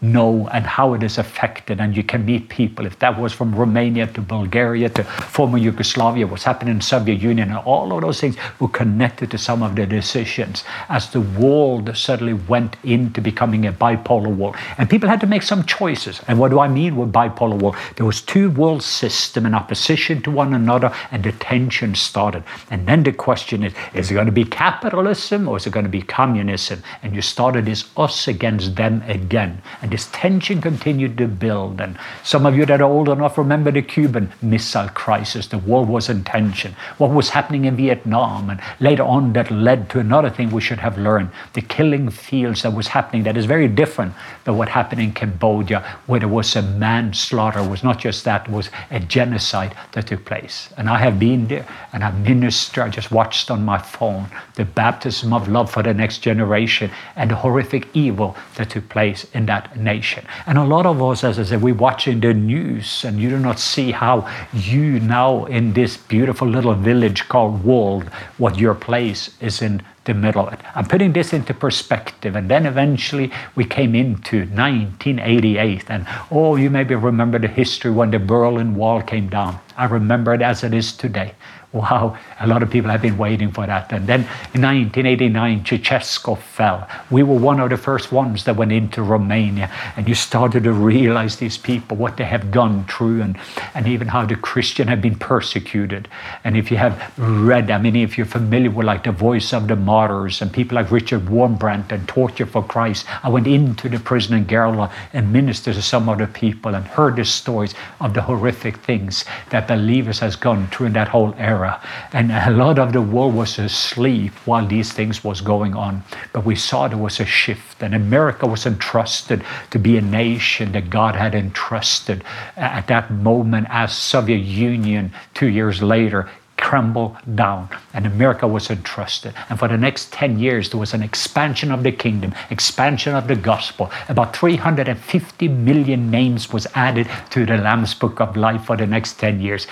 know 0.00 0.48
and 0.52 0.64
how 0.64 0.94
it 0.94 1.02
is 1.02 1.18
affected. 1.18 1.80
And 1.80 1.96
you 1.96 2.02
can 2.02 2.24
meet 2.24 2.48
people. 2.48 2.86
If 2.86 2.98
that 3.00 3.18
was 3.18 3.32
from 3.32 3.54
Romania 3.54 4.06
to 4.06 4.20
Bulgaria 4.20 4.88
to 4.90 5.04
former 5.04 5.58
Yugoslavia, 5.58 6.26
what's 6.26 6.44
happening 6.44 6.74
in 6.74 6.80
Soviet 6.80 7.20
Union, 7.20 7.48
and 7.50 7.58
all 7.58 7.92
of 7.92 8.02
those 8.02 8.20
things 8.20 8.36
were 8.60 8.68
connected 8.68 9.30
to 9.32 9.38
some 9.38 9.62
of 9.62 9.74
the 9.74 9.86
decisions 9.86 10.64
as 10.88 11.10
the 11.10 11.20
world 11.20 11.96
suddenly 11.96 12.34
went 12.34 12.76
into 12.84 13.20
becoming 13.20 13.66
a 13.66 13.72
bipolar 13.72 14.34
world. 14.34 14.56
And 14.78 14.88
people 14.88 15.08
had 15.08 15.20
to 15.20 15.26
make 15.26 15.42
some 15.42 15.64
choices. 15.64 16.20
And 16.28 16.38
what 16.38 16.50
do 16.50 16.60
I 16.60 16.68
mean 16.68 16.96
with 16.96 17.12
bipolar 17.12 17.60
world? 17.60 17.76
There 17.96 18.06
was 18.06 18.20
two 18.20 18.50
world 18.50 18.82
systems 18.82 19.46
in 19.46 19.54
opposition 19.54 20.22
to 20.22 20.30
one 20.30 20.54
another, 20.54 20.92
and 21.10 21.24
the 21.24 21.32
tension 21.32 21.94
started. 21.94 22.44
And 22.70 22.86
then 22.86 23.02
the 23.02 23.12
question 23.12 23.64
is, 23.64 23.72
is 23.94 24.10
it 24.10 24.14
going 24.14 24.26
to 24.26 24.32
be 24.32 24.44
capitalism 24.44 25.48
or 25.48 25.56
is 25.56 25.66
it 25.66 25.72
going 25.72 25.84
to 25.84 25.90
be 25.90 26.02
communism? 26.02 26.82
And 27.02 27.14
you 27.14 27.22
started 27.22 27.64
this 27.64 27.84
us 27.96 28.28
against 28.28 28.76
them 28.76 29.02
again. 29.06 29.62
And 29.82 29.87
and 29.88 29.94
this 29.94 30.10
tension 30.12 30.60
continued 30.60 31.16
to 31.16 31.26
build. 31.26 31.80
And 31.80 31.96
some 32.22 32.44
of 32.44 32.54
you 32.54 32.66
that 32.66 32.82
are 32.82 32.90
old 32.90 33.08
enough 33.08 33.38
remember 33.38 33.70
the 33.70 33.80
Cuban 33.80 34.30
Missile 34.42 34.90
Crisis. 34.90 35.46
The 35.46 35.56
world 35.56 35.88
was 35.88 36.10
in 36.10 36.24
tension. 36.24 36.76
What 36.98 37.10
was 37.10 37.30
happening 37.30 37.64
in 37.64 37.76
Vietnam, 37.76 38.50
and 38.50 38.60
later 38.80 39.02
on, 39.02 39.32
that 39.32 39.50
led 39.50 39.88
to 39.90 39.98
another 39.98 40.28
thing 40.28 40.50
we 40.50 40.60
should 40.60 40.80
have 40.80 40.98
learned: 40.98 41.30
the 41.54 41.62
killing 41.62 42.10
fields 42.10 42.62
that 42.62 42.74
was 42.74 42.88
happening. 42.88 43.22
That 43.22 43.38
is 43.38 43.46
very 43.46 43.66
different 43.66 44.12
than 44.44 44.58
what 44.58 44.68
happened 44.68 45.00
in 45.00 45.12
Cambodia, 45.12 45.80
where 46.04 46.20
there 46.20 46.28
was 46.28 46.54
a 46.54 46.60
manslaughter. 46.60 47.60
It 47.60 47.70
was 47.70 47.82
not 47.82 47.98
just 47.98 48.24
that; 48.26 48.46
it 48.46 48.52
was 48.52 48.68
a 48.90 49.00
genocide 49.00 49.74
that 49.92 50.08
took 50.08 50.26
place. 50.26 50.68
And 50.76 50.90
I 50.90 50.98
have 50.98 51.18
been 51.18 51.48
there, 51.48 51.66
and 51.94 52.04
I 52.04 52.10
ministered. 52.10 52.84
I 52.84 52.88
just 52.90 53.10
watched 53.10 53.50
on 53.50 53.64
my 53.64 53.78
phone 53.78 54.26
the 54.56 54.66
baptism 54.66 55.32
of 55.32 55.48
love 55.48 55.70
for 55.70 55.82
the 55.82 55.94
next 55.94 56.18
generation 56.18 56.90
and 57.16 57.30
the 57.30 57.36
horrific 57.36 57.88
evil 57.94 58.36
that 58.56 58.68
took 58.68 58.86
place 58.90 59.24
in 59.32 59.46
that 59.46 59.77
nation. 59.78 60.24
And 60.46 60.58
a 60.58 60.64
lot 60.64 60.86
of 60.86 61.02
us, 61.02 61.24
as 61.24 61.38
I 61.38 61.44
said, 61.44 61.62
we're 61.62 61.74
watching 61.74 62.20
the 62.20 62.34
news 62.34 63.04
and 63.04 63.20
you 63.20 63.30
do 63.30 63.38
not 63.38 63.58
see 63.58 63.92
how 63.92 64.28
you 64.52 65.00
now 65.00 65.44
in 65.46 65.72
this 65.72 65.96
beautiful 65.96 66.48
little 66.48 66.74
village 66.74 67.28
called 67.28 67.64
world, 67.64 68.04
what 68.38 68.58
your 68.58 68.74
place 68.74 69.36
is 69.40 69.62
in 69.62 69.82
the 70.08 70.14
middle. 70.14 70.50
I'm 70.74 70.86
putting 70.86 71.12
this 71.12 71.32
into 71.32 71.54
perspective. 71.54 72.34
And 72.34 72.50
then 72.50 72.66
eventually 72.66 73.30
we 73.54 73.64
came 73.64 73.94
into 73.94 74.38
1988. 74.46 75.84
And 75.88 76.06
oh, 76.30 76.56
you 76.56 76.70
maybe 76.70 76.94
remember 76.94 77.38
the 77.38 77.48
history 77.48 77.90
when 77.90 78.10
the 78.10 78.18
Berlin 78.18 78.74
Wall 78.74 79.02
came 79.02 79.28
down. 79.28 79.60
I 79.76 79.84
remember 79.84 80.34
it 80.34 80.42
as 80.42 80.64
it 80.64 80.74
is 80.74 80.92
today. 80.92 81.34
Wow, 81.78 82.18
a 82.40 82.46
lot 82.48 82.64
of 82.64 82.70
people 82.70 82.90
have 82.90 83.02
been 83.02 83.16
waiting 83.16 83.52
for 83.52 83.64
that. 83.64 83.92
And 83.92 84.08
then 84.08 84.22
in 84.52 84.62
1989, 84.62 85.62
Ceausescu 85.62 86.36
fell. 86.36 86.88
We 87.08 87.22
were 87.22 87.38
one 87.38 87.60
of 87.60 87.70
the 87.70 87.76
first 87.76 88.10
ones 88.10 88.42
that 88.46 88.56
went 88.56 88.72
into 88.72 89.00
Romania, 89.00 89.70
and 89.96 90.08
you 90.08 90.16
started 90.16 90.64
to 90.64 90.72
realize 90.72 91.36
these 91.36 91.56
people, 91.56 91.96
what 91.96 92.16
they 92.16 92.24
have 92.24 92.50
gone 92.50 92.84
through, 92.86 93.22
and, 93.22 93.38
and 93.74 93.86
even 93.86 94.08
how 94.08 94.26
the 94.26 94.34
Christian 94.34 94.88
have 94.88 95.00
been 95.00 95.14
persecuted. 95.14 96.08
And 96.42 96.56
if 96.56 96.72
you 96.72 96.78
have 96.78 97.12
read, 97.16 97.70
I 97.70 97.78
mean, 97.78 97.94
if 97.94 98.18
you're 98.18 98.26
familiar 98.26 98.72
with 98.72 98.84
like 98.84 99.04
the 99.04 99.12
voice 99.12 99.52
of 99.52 99.68
the 99.68 99.76
martyrs 99.76 100.42
and 100.42 100.52
people 100.52 100.74
like 100.74 100.90
Richard 100.90 101.26
Wurmbrand 101.26 101.92
and 101.92 102.08
Torture 102.08 102.46
for 102.46 102.64
Christ, 102.64 103.06
I 103.22 103.28
went 103.28 103.46
into 103.46 103.88
the 103.88 104.00
prison 104.00 104.36
in 104.36 104.46
Gherla 104.46 104.90
and 105.12 105.32
ministered 105.32 105.76
to 105.76 105.82
some 105.82 106.08
other 106.08 106.26
people 106.26 106.74
and 106.74 106.84
heard 106.84 107.14
the 107.14 107.24
stories 107.24 107.76
of 108.00 108.14
the 108.14 108.22
horrific 108.22 108.78
things 108.78 109.24
that 109.50 109.68
believers 109.68 110.18
has 110.18 110.34
gone 110.34 110.66
through 110.66 110.86
in 110.86 110.94
that 110.94 111.06
whole 111.06 111.36
era 111.38 111.67
era. 111.68 111.80
And 112.12 112.32
a 112.32 112.50
lot 112.50 112.78
of 112.78 112.92
the 112.92 113.02
world 113.02 113.34
was 113.34 113.58
asleep 113.58 114.32
while 114.46 114.66
these 114.66 114.92
things 114.92 115.22
was 115.24 115.40
going 115.40 115.74
on. 115.74 116.02
But 116.32 116.44
we 116.44 116.56
saw 116.56 116.88
there 116.88 116.98
was 116.98 117.20
a 117.20 117.24
shift, 117.24 117.82
and 117.82 117.94
America 117.94 118.46
was 118.46 118.66
entrusted 118.66 119.42
to 119.70 119.78
be 119.78 119.96
a 119.96 120.00
nation 120.00 120.72
that 120.72 120.90
God 120.90 121.14
had 121.14 121.34
entrusted 121.34 122.24
at 122.56 122.86
that 122.88 123.10
moment 123.10 123.66
as 123.70 123.96
Soviet 123.96 124.38
Union 124.38 125.12
two 125.34 125.48
years 125.48 125.82
later 125.82 126.28
crumbled 126.56 127.16
down 127.36 127.68
and 127.94 128.04
America 128.04 128.46
was 128.46 128.68
entrusted. 128.68 129.32
And 129.48 129.58
for 129.58 129.68
the 129.68 129.78
next 129.78 130.12
10 130.12 130.40
years, 130.40 130.70
there 130.70 130.80
was 130.80 130.92
an 130.92 131.04
expansion 131.04 131.70
of 131.70 131.84
the 131.84 131.92
kingdom, 131.92 132.34
expansion 132.50 133.14
of 133.14 133.28
the 133.28 133.36
gospel. 133.36 133.92
About 134.08 134.36
350 134.36 135.48
million 135.48 136.10
names 136.10 136.52
was 136.52 136.66
added 136.74 137.08
to 137.30 137.46
the 137.46 137.58
Lamb's 137.58 137.94
Book 137.94 138.20
of 138.20 138.36
Life 138.36 138.64
for 138.64 138.76
the 138.76 138.88
next 138.88 139.20
10 139.20 139.40
years. 139.40 139.68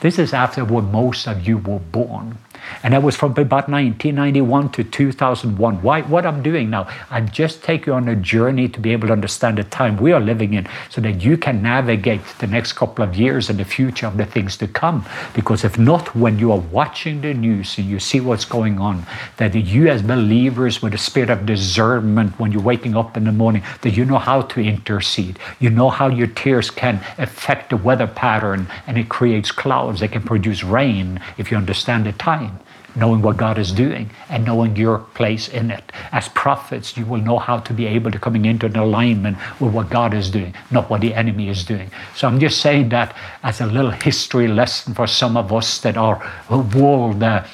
This 0.00 0.18
is 0.18 0.34
after 0.34 0.64
when 0.64 0.92
most 0.92 1.26
of 1.26 1.46
you 1.46 1.58
were 1.58 1.78
born. 1.78 2.38
And 2.82 2.94
that 2.94 3.02
was 3.02 3.16
from 3.16 3.32
about 3.32 3.68
1991 3.68 4.70
to 4.72 4.84
2001. 4.84 5.82
Why, 5.82 6.02
what 6.02 6.26
I'm 6.26 6.42
doing 6.42 6.70
now, 6.70 6.88
I 7.10 7.20
just 7.20 7.62
take 7.62 7.86
you 7.86 7.94
on 7.94 8.08
a 8.08 8.16
journey 8.16 8.68
to 8.68 8.80
be 8.80 8.92
able 8.92 9.08
to 9.08 9.12
understand 9.12 9.58
the 9.58 9.64
time 9.64 9.96
we 9.96 10.12
are 10.12 10.20
living 10.20 10.54
in 10.54 10.68
so 10.90 11.00
that 11.00 11.22
you 11.22 11.36
can 11.36 11.62
navigate 11.62 12.20
the 12.38 12.46
next 12.46 12.74
couple 12.74 13.04
of 13.04 13.14
years 13.14 13.50
and 13.50 13.58
the 13.58 13.64
future 13.64 14.06
of 14.06 14.16
the 14.16 14.26
things 14.26 14.56
to 14.58 14.68
come. 14.68 15.04
Because 15.34 15.64
if 15.64 15.78
not, 15.78 16.14
when 16.14 16.38
you 16.38 16.52
are 16.52 16.58
watching 16.58 17.20
the 17.20 17.34
news 17.34 17.78
and 17.78 17.88
you 17.88 17.98
see 17.98 18.20
what's 18.20 18.44
going 18.44 18.78
on, 18.78 19.06
that 19.36 19.54
you 19.54 19.88
as 19.88 20.02
believers 20.02 20.82
with 20.82 20.94
a 20.94 20.98
spirit 20.98 21.30
of 21.30 21.46
discernment 21.46 22.38
when 22.38 22.52
you're 22.52 22.62
waking 22.62 22.96
up 22.96 23.16
in 23.16 23.24
the 23.24 23.32
morning, 23.32 23.62
that 23.82 23.96
you 23.96 24.04
know 24.04 24.18
how 24.18 24.42
to 24.42 24.60
intercede. 24.60 25.38
You 25.60 25.70
know 25.70 25.90
how 25.90 26.08
your 26.08 26.28
tears 26.28 26.70
can 26.70 27.00
affect 27.18 27.70
the 27.70 27.76
weather 27.76 28.06
pattern 28.06 28.68
and 28.86 28.98
it 28.98 29.08
creates 29.08 29.50
clouds 29.50 30.00
that 30.00 30.12
can 30.12 30.22
produce 30.22 30.62
rain 30.62 31.20
if 31.38 31.50
you 31.50 31.56
understand 31.56 32.06
the 32.06 32.12
time 32.12 32.55
knowing 32.96 33.22
what 33.22 33.36
God 33.36 33.58
is 33.58 33.72
doing 33.72 34.10
and 34.28 34.44
knowing 34.44 34.74
your 34.74 34.98
place 34.98 35.48
in 35.48 35.70
it. 35.70 35.92
As 36.12 36.28
prophets, 36.30 36.96
you 36.96 37.04
will 37.04 37.20
know 37.20 37.38
how 37.38 37.58
to 37.60 37.72
be 37.72 37.86
able 37.86 38.10
to 38.10 38.18
coming 38.18 38.46
into 38.46 38.66
an 38.66 38.76
alignment 38.76 39.36
with 39.60 39.72
what 39.72 39.90
God 39.90 40.14
is 40.14 40.30
doing, 40.30 40.54
not 40.70 40.88
what 40.90 41.02
the 41.02 41.14
enemy 41.14 41.48
is 41.48 41.64
doing. 41.64 41.90
So 42.14 42.26
I'm 42.26 42.40
just 42.40 42.60
saying 42.60 42.88
that 42.88 43.14
as 43.42 43.60
a 43.60 43.66
little 43.66 43.90
history 43.90 44.48
lesson 44.48 44.94
for 44.94 45.06
some 45.06 45.36
of 45.36 45.52
us 45.52 45.78
that 45.80 45.96
are 45.96 46.20
world 46.50 47.22
uh, 47.22 47.44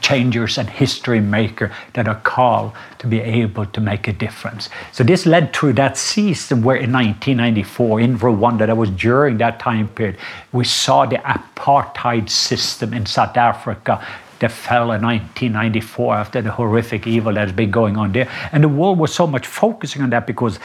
changers 0.00 0.58
and 0.58 0.68
history 0.68 1.20
maker 1.20 1.72
that 1.92 2.08
are 2.08 2.20
called 2.20 2.72
to 2.98 3.06
be 3.06 3.20
able 3.20 3.66
to 3.66 3.80
make 3.80 4.08
a 4.08 4.12
difference. 4.12 4.68
So 4.92 5.04
this 5.04 5.26
led 5.26 5.54
through 5.54 5.74
that 5.74 5.96
season 5.96 6.62
where 6.62 6.76
in 6.76 6.92
1994 6.92 8.00
in 8.00 8.18
Rwanda, 8.18 8.66
that 8.66 8.76
was 8.76 8.90
during 8.90 9.38
that 9.38 9.60
time 9.60 9.88
period, 9.88 10.18
we 10.52 10.64
saw 10.64 11.06
the 11.06 11.16
apartheid 11.18 12.28
system 12.28 12.92
in 12.92 13.06
South 13.06 13.36
Africa 13.36 14.04
that 14.40 14.50
fell 14.50 14.92
in 14.92 15.02
1994 15.02 16.14
after 16.14 16.42
the 16.42 16.50
horrific 16.50 17.06
evil 17.06 17.34
that 17.34 17.40
has 17.40 17.52
been 17.52 17.70
going 17.70 17.96
on 17.96 18.12
there. 18.12 18.28
And 18.52 18.64
the 18.64 18.68
world 18.68 18.98
was 18.98 19.14
so 19.14 19.26
much 19.26 19.46
focusing 19.46 20.02
on 20.02 20.10
that 20.10 20.26
because 20.26 20.58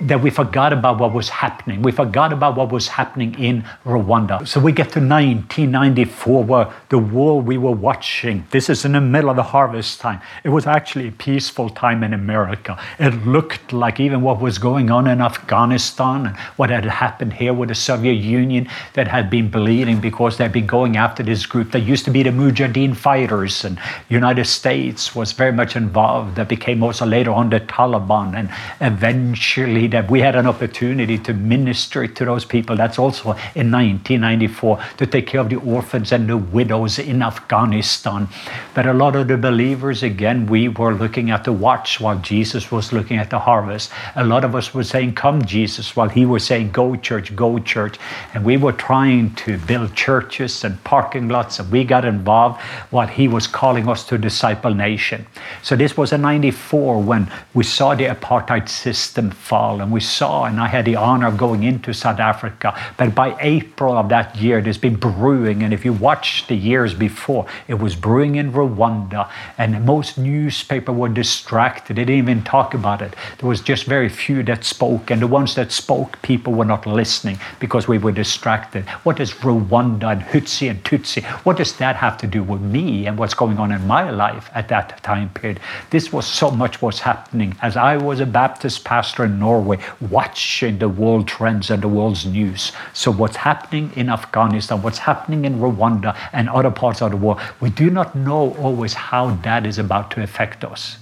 that 0.00 0.22
we 0.22 0.30
forgot 0.30 0.72
about 0.72 0.98
what 0.98 1.12
was 1.12 1.28
happening. 1.28 1.82
We 1.82 1.90
forgot 1.90 2.32
about 2.32 2.56
what 2.56 2.70
was 2.70 2.86
happening 2.86 3.34
in 3.38 3.64
Rwanda. 3.84 4.46
So 4.46 4.60
we 4.60 4.70
get 4.70 4.90
to 4.92 5.00
1994, 5.00 6.44
where 6.44 6.72
the 6.88 6.98
war 6.98 7.40
we 7.40 7.58
were 7.58 7.72
watching, 7.72 8.46
this 8.50 8.70
is 8.70 8.84
in 8.84 8.92
the 8.92 9.00
middle 9.00 9.28
of 9.28 9.36
the 9.36 9.42
harvest 9.42 10.00
time. 10.00 10.20
It 10.44 10.50
was 10.50 10.66
actually 10.68 11.08
a 11.08 11.12
peaceful 11.12 11.68
time 11.68 12.04
in 12.04 12.14
America. 12.14 12.78
It 13.00 13.26
looked 13.26 13.72
like 13.72 13.98
even 13.98 14.22
what 14.22 14.40
was 14.40 14.58
going 14.58 14.88
on 14.90 15.08
in 15.08 15.20
Afghanistan 15.20 16.26
and 16.26 16.36
what 16.56 16.70
had 16.70 16.84
happened 16.84 17.32
here 17.32 17.52
with 17.52 17.68
the 17.68 17.74
Soviet 17.74 18.14
Union 18.14 18.68
that 18.94 19.08
had 19.08 19.28
been 19.28 19.50
bleeding 19.50 20.00
because 20.00 20.36
they'd 20.36 20.52
been 20.52 20.66
going 20.66 20.96
after 20.96 21.24
this 21.24 21.44
group 21.44 21.72
that 21.72 21.80
used 21.80 22.04
to 22.04 22.12
be 22.12 22.22
the 22.22 22.30
Mujahideen 22.30 22.94
fighters 22.96 23.64
and 23.64 23.80
United 24.08 24.44
States 24.44 25.14
was 25.16 25.32
very 25.32 25.52
much 25.52 25.74
involved. 25.74 26.36
That 26.36 26.48
became 26.48 26.84
also 26.84 27.04
later 27.04 27.32
on 27.32 27.50
the 27.50 27.60
Taliban 27.60 28.36
and 28.36 28.48
eventually 28.80 29.87
that 29.90 30.10
we 30.10 30.20
had 30.20 30.36
an 30.36 30.46
opportunity 30.46 31.18
to 31.18 31.34
minister 31.34 32.06
to 32.06 32.24
those 32.24 32.44
people. 32.44 32.76
That's 32.76 32.98
also 32.98 33.30
in 33.54 33.70
1994 33.70 34.82
to 34.98 35.06
take 35.06 35.26
care 35.26 35.40
of 35.40 35.48
the 35.48 35.56
orphans 35.56 36.12
and 36.12 36.28
the 36.28 36.36
widows 36.36 36.98
in 36.98 37.22
Afghanistan. 37.22 38.28
But 38.74 38.86
a 38.86 38.92
lot 38.92 39.16
of 39.16 39.28
the 39.28 39.36
believers, 39.36 40.02
again, 40.02 40.46
we 40.46 40.68
were 40.68 40.94
looking 40.94 41.30
at 41.30 41.44
the 41.44 41.52
watch 41.52 42.00
while 42.00 42.18
Jesus 42.18 42.70
was 42.70 42.92
looking 42.92 43.18
at 43.18 43.30
the 43.30 43.38
harvest. 43.38 43.90
A 44.16 44.24
lot 44.24 44.44
of 44.44 44.54
us 44.54 44.74
were 44.74 44.84
saying, 44.84 45.14
Come, 45.14 45.44
Jesus, 45.44 45.96
while 45.96 46.08
he 46.08 46.24
was 46.24 46.44
saying, 46.44 46.70
Go, 46.70 46.96
church, 46.96 47.34
go, 47.34 47.58
church. 47.58 47.98
And 48.34 48.44
we 48.44 48.56
were 48.56 48.72
trying 48.72 49.34
to 49.36 49.58
build 49.58 49.94
churches 49.94 50.64
and 50.64 50.82
parking 50.84 51.28
lots, 51.28 51.58
and 51.58 51.70
we 51.70 51.84
got 51.84 52.04
involved 52.04 52.60
while 52.90 53.06
he 53.06 53.28
was 53.28 53.46
calling 53.46 53.88
us 53.88 54.04
to 54.08 54.18
disciple 54.18 54.74
nation. 54.74 55.26
So 55.62 55.76
this 55.76 55.96
was 55.96 56.12
in 56.12 56.22
94 56.22 57.02
when 57.02 57.30
we 57.54 57.64
saw 57.64 57.94
the 57.94 58.04
apartheid 58.04 58.68
system 58.68 59.30
fall 59.30 59.77
and 59.80 59.92
we 59.92 60.00
saw, 60.00 60.44
and 60.44 60.60
I 60.60 60.68
had 60.68 60.84
the 60.84 60.96
honor 60.96 61.26
of 61.26 61.36
going 61.36 61.62
into 61.62 61.92
South 61.92 62.18
Africa. 62.18 62.78
But 62.96 63.14
by 63.14 63.36
April 63.40 63.96
of 63.96 64.08
that 64.08 64.36
year, 64.36 64.60
there's 64.60 64.78
been 64.78 64.96
brewing, 64.96 65.62
and 65.62 65.72
if 65.72 65.84
you 65.84 65.92
watch 65.92 66.46
the 66.46 66.54
years 66.54 66.94
before, 66.94 67.46
it 67.66 67.74
was 67.74 67.94
brewing 67.94 68.36
in 68.36 68.52
Rwanda, 68.52 69.30
and 69.56 69.84
most 69.84 70.18
newspapers 70.18 70.94
were 70.94 71.08
distracted. 71.08 71.96
They 71.96 72.04
didn't 72.04 72.28
even 72.28 72.44
talk 72.44 72.74
about 72.74 73.02
it. 73.02 73.14
There 73.38 73.48
was 73.48 73.60
just 73.60 73.84
very 73.84 74.08
few 74.08 74.42
that 74.44 74.64
spoke, 74.64 75.10
and 75.10 75.20
the 75.20 75.26
ones 75.26 75.54
that 75.54 75.72
spoke, 75.72 76.20
people 76.22 76.52
were 76.52 76.64
not 76.64 76.86
listening 76.86 77.38
because 77.60 77.86
we 77.86 77.98
were 77.98 78.12
distracted. 78.12 78.88
What 79.04 79.20
is 79.20 79.32
Rwanda 79.32 80.12
and 80.12 80.22
Hutsi 80.22 80.70
and 80.70 80.82
Tutsi? 80.84 81.24
What 81.44 81.56
does 81.56 81.76
that 81.76 81.96
have 81.96 82.16
to 82.18 82.26
do 82.26 82.42
with 82.42 82.60
me 82.60 83.06
and 83.06 83.18
what's 83.18 83.34
going 83.34 83.58
on 83.58 83.72
in 83.72 83.86
my 83.86 84.10
life 84.10 84.50
at 84.54 84.68
that 84.68 85.02
time 85.02 85.30
period? 85.30 85.60
This 85.90 86.12
was 86.12 86.26
so 86.26 86.50
much 86.50 86.80
was 86.82 87.00
happening 87.00 87.56
as 87.62 87.76
I 87.76 87.96
was 87.96 88.20
a 88.20 88.26
Baptist 88.26 88.84
pastor 88.84 89.24
in 89.24 89.38
Norway 89.38 89.67
Norway, 89.68 89.84
watching 90.00 90.78
the 90.78 90.88
world 90.88 91.28
trends 91.28 91.70
and 91.70 91.82
the 91.82 91.88
world's 91.88 92.26
news. 92.26 92.72
So, 92.92 93.10
what's 93.10 93.36
happening 93.36 93.92
in 93.96 94.08
Afghanistan, 94.08 94.82
what's 94.82 94.98
happening 94.98 95.44
in 95.44 95.58
Rwanda 95.60 96.16
and 96.32 96.48
other 96.48 96.70
parts 96.70 97.02
of 97.02 97.10
the 97.10 97.16
world, 97.16 97.40
we 97.60 97.70
do 97.70 97.90
not 97.90 98.14
know 98.14 98.54
always 98.56 98.94
how 98.94 99.34
that 99.42 99.66
is 99.66 99.78
about 99.78 100.10
to 100.12 100.22
affect 100.22 100.64
us. 100.64 100.98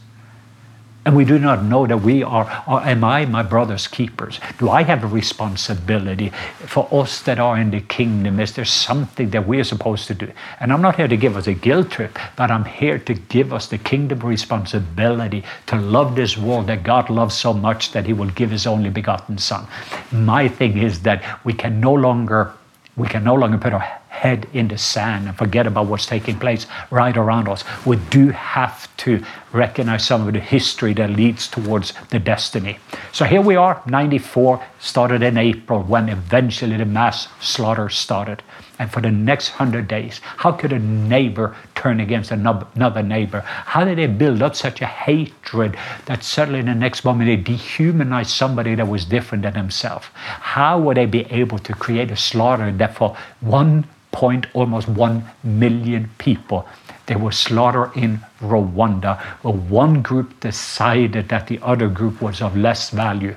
And 1.06 1.14
we 1.14 1.24
do 1.24 1.38
not 1.38 1.62
know 1.62 1.86
that 1.86 1.98
we 1.98 2.24
are, 2.24 2.64
or 2.66 2.82
am 2.82 3.04
I 3.04 3.26
my 3.26 3.44
brother's 3.44 3.86
keepers? 3.86 4.40
Do 4.58 4.70
I 4.70 4.82
have 4.82 5.04
a 5.04 5.06
responsibility 5.06 6.30
for 6.66 6.88
us 6.90 7.22
that 7.22 7.38
are 7.38 7.56
in 7.56 7.70
the 7.70 7.80
kingdom? 7.80 8.40
Is 8.40 8.54
there 8.54 8.64
something 8.64 9.30
that 9.30 9.46
we 9.46 9.60
are 9.60 9.64
supposed 9.64 10.08
to 10.08 10.14
do? 10.14 10.32
And 10.58 10.72
I'm 10.72 10.82
not 10.82 10.96
here 10.96 11.06
to 11.06 11.16
give 11.16 11.36
us 11.36 11.46
a 11.46 11.54
guilt 11.54 11.92
trip, 11.92 12.18
but 12.34 12.50
I'm 12.50 12.64
here 12.64 12.98
to 12.98 13.14
give 13.14 13.52
us 13.52 13.68
the 13.68 13.78
kingdom 13.78 14.18
responsibility 14.18 15.44
to 15.66 15.76
love 15.76 16.16
this 16.16 16.36
world 16.36 16.66
that 16.66 16.82
God 16.82 17.08
loves 17.08 17.36
so 17.36 17.52
much 17.52 17.92
that 17.92 18.04
He 18.04 18.12
will 18.12 18.30
give 18.30 18.50
His 18.50 18.66
only 18.66 18.90
begotten 18.90 19.38
Son. 19.38 19.64
My 20.10 20.48
thing 20.48 20.76
is 20.76 21.02
that 21.02 21.22
we 21.44 21.52
can 21.52 21.78
no 21.80 21.94
longer 21.94 22.52
we 22.96 23.06
can 23.06 23.22
no 23.22 23.34
longer 23.34 23.58
put 23.58 23.74
our 23.74 24.00
head 24.08 24.48
in 24.54 24.68
the 24.68 24.78
sand 24.78 25.28
and 25.28 25.36
forget 25.36 25.66
about 25.66 25.86
what's 25.86 26.06
taking 26.06 26.38
place 26.38 26.66
right 26.90 27.16
around 27.16 27.46
us. 27.46 27.62
We 27.84 27.96
do 27.96 28.30
have 28.30 28.94
to 28.98 29.22
recognize 29.56 30.06
some 30.06 30.26
of 30.26 30.34
the 30.34 30.40
history 30.40 30.92
that 30.94 31.10
leads 31.10 31.48
towards 31.48 31.92
the 32.10 32.18
destiny. 32.18 32.78
So 33.12 33.24
here 33.24 33.40
we 33.40 33.56
are, 33.56 33.82
94, 33.86 34.64
started 34.78 35.22
in 35.22 35.36
April 35.36 35.82
when 35.82 36.08
eventually 36.08 36.76
the 36.76 36.84
mass 36.84 37.28
slaughter 37.40 37.88
started. 37.88 38.42
And 38.78 38.90
for 38.90 39.00
the 39.00 39.10
next 39.10 39.48
hundred 39.48 39.88
days, 39.88 40.20
how 40.22 40.52
could 40.52 40.72
a 40.72 40.78
neighbor 40.78 41.56
turn 41.74 41.98
against 42.00 42.30
another 42.30 43.02
neighbor? 43.02 43.40
How 43.40 43.84
did 43.84 43.96
they 43.98 44.06
build 44.06 44.42
up 44.42 44.54
such 44.54 44.82
a 44.82 44.86
hatred 44.86 45.76
that 46.04 46.22
suddenly 46.22 46.60
in 46.60 46.66
the 46.66 46.74
next 46.74 47.04
moment 47.04 47.28
they 47.28 47.36
dehumanized 47.36 48.30
somebody 48.30 48.74
that 48.74 48.86
was 48.86 49.06
different 49.06 49.44
than 49.44 49.54
themselves? 49.54 50.06
How 50.14 50.78
would 50.78 50.98
they 50.98 51.06
be 51.06 51.24
able 51.32 51.58
to 51.60 51.72
create 51.72 52.10
a 52.10 52.16
slaughter 52.16 52.70
that 52.72 52.94
for 52.94 53.16
one 53.40 53.86
point 54.12 54.46
almost 54.54 54.88
one 54.88 55.24
million 55.42 56.10
people 56.18 56.66
they 57.06 57.16
was 57.16 57.38
slaughter 57.38 57.90
in 57.94 58.20
Rwanda, 58.40 59.20
where 59.42 59.54
one 59.54 60.02
group 60.02 60.40
decided 60.40 61.28
that 61.28 61.46
the 61.46 61.60
other 61.62 61.88
group 61.88 62.20
was 62.20 62.42
of 62.42 62.56
less 62.56 62.90
value. 62.90 63.36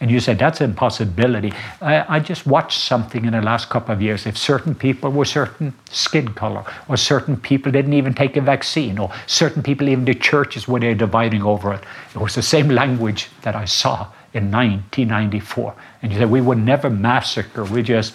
And 0.00 0.10
you 0.10 0.18
said 0.18 0.38
that's 0.38 0.60
impossibility. 0.60 1.52
I, 1.80 2.16
I, 2.16 2.18
just 2.18 2.44
watched 2.44 2.80
something 2.80 3.24
in 3.24 3.32
the 3.34 3.40
last 3.40 3.70
couple 3.70 3.94
of 3.94 4.02
years. 4.02 4.26
If 4.26 4.36
certain 4.36 4.74
people 4.74 5.10
were 5.10 5.24
certain 5.24 5.74
skin 5.90 6.34
color, 6.34 6.64
or 6.88 6.96
certain 6.96 7.36
people 7.36 7.70
didn't 7.70 7.92
even 7.92 8.12
take 8.12 8.36
a 8.36 8.40
vaccine, 8.40 8.98
or 8.98 9.12
certain 9.28 9.62
people, 9.62 9.88
even 9.88 10.04
the 10.04 10.14
churches, 10.14 10.66
were 10.66 10.80
they 10.80 10.94
dividing 10.94 11.42
over 11.42 11.72
it. 11.72 11.84
It 12.16 12.18
was 12.18 12.34
the 12.34 12.42
same 12.42 12.68
language 12.82 13.28
that 13.42 13.54
I 13.54 13.64
saw 13.64 14.08
in 14.34 14.50
1994. 14.50 15.72
And 16.02 16.10
you 16.10 16.18
said 16.18 16.30
we 16.30 16.40
would 16.40 16.58
never 16.58 16.90
massacre, 16.90 17.64
we 17.64 17.84
just 17.84 18.14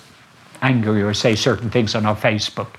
angry 0.61 1.01
or 1.01 1.13
say 1.13 1.35
certain 1.35 1.69
things 1.69 1.95
on 1.95 2.05
our 2.05 2.15
Facebook. 2.15 2.69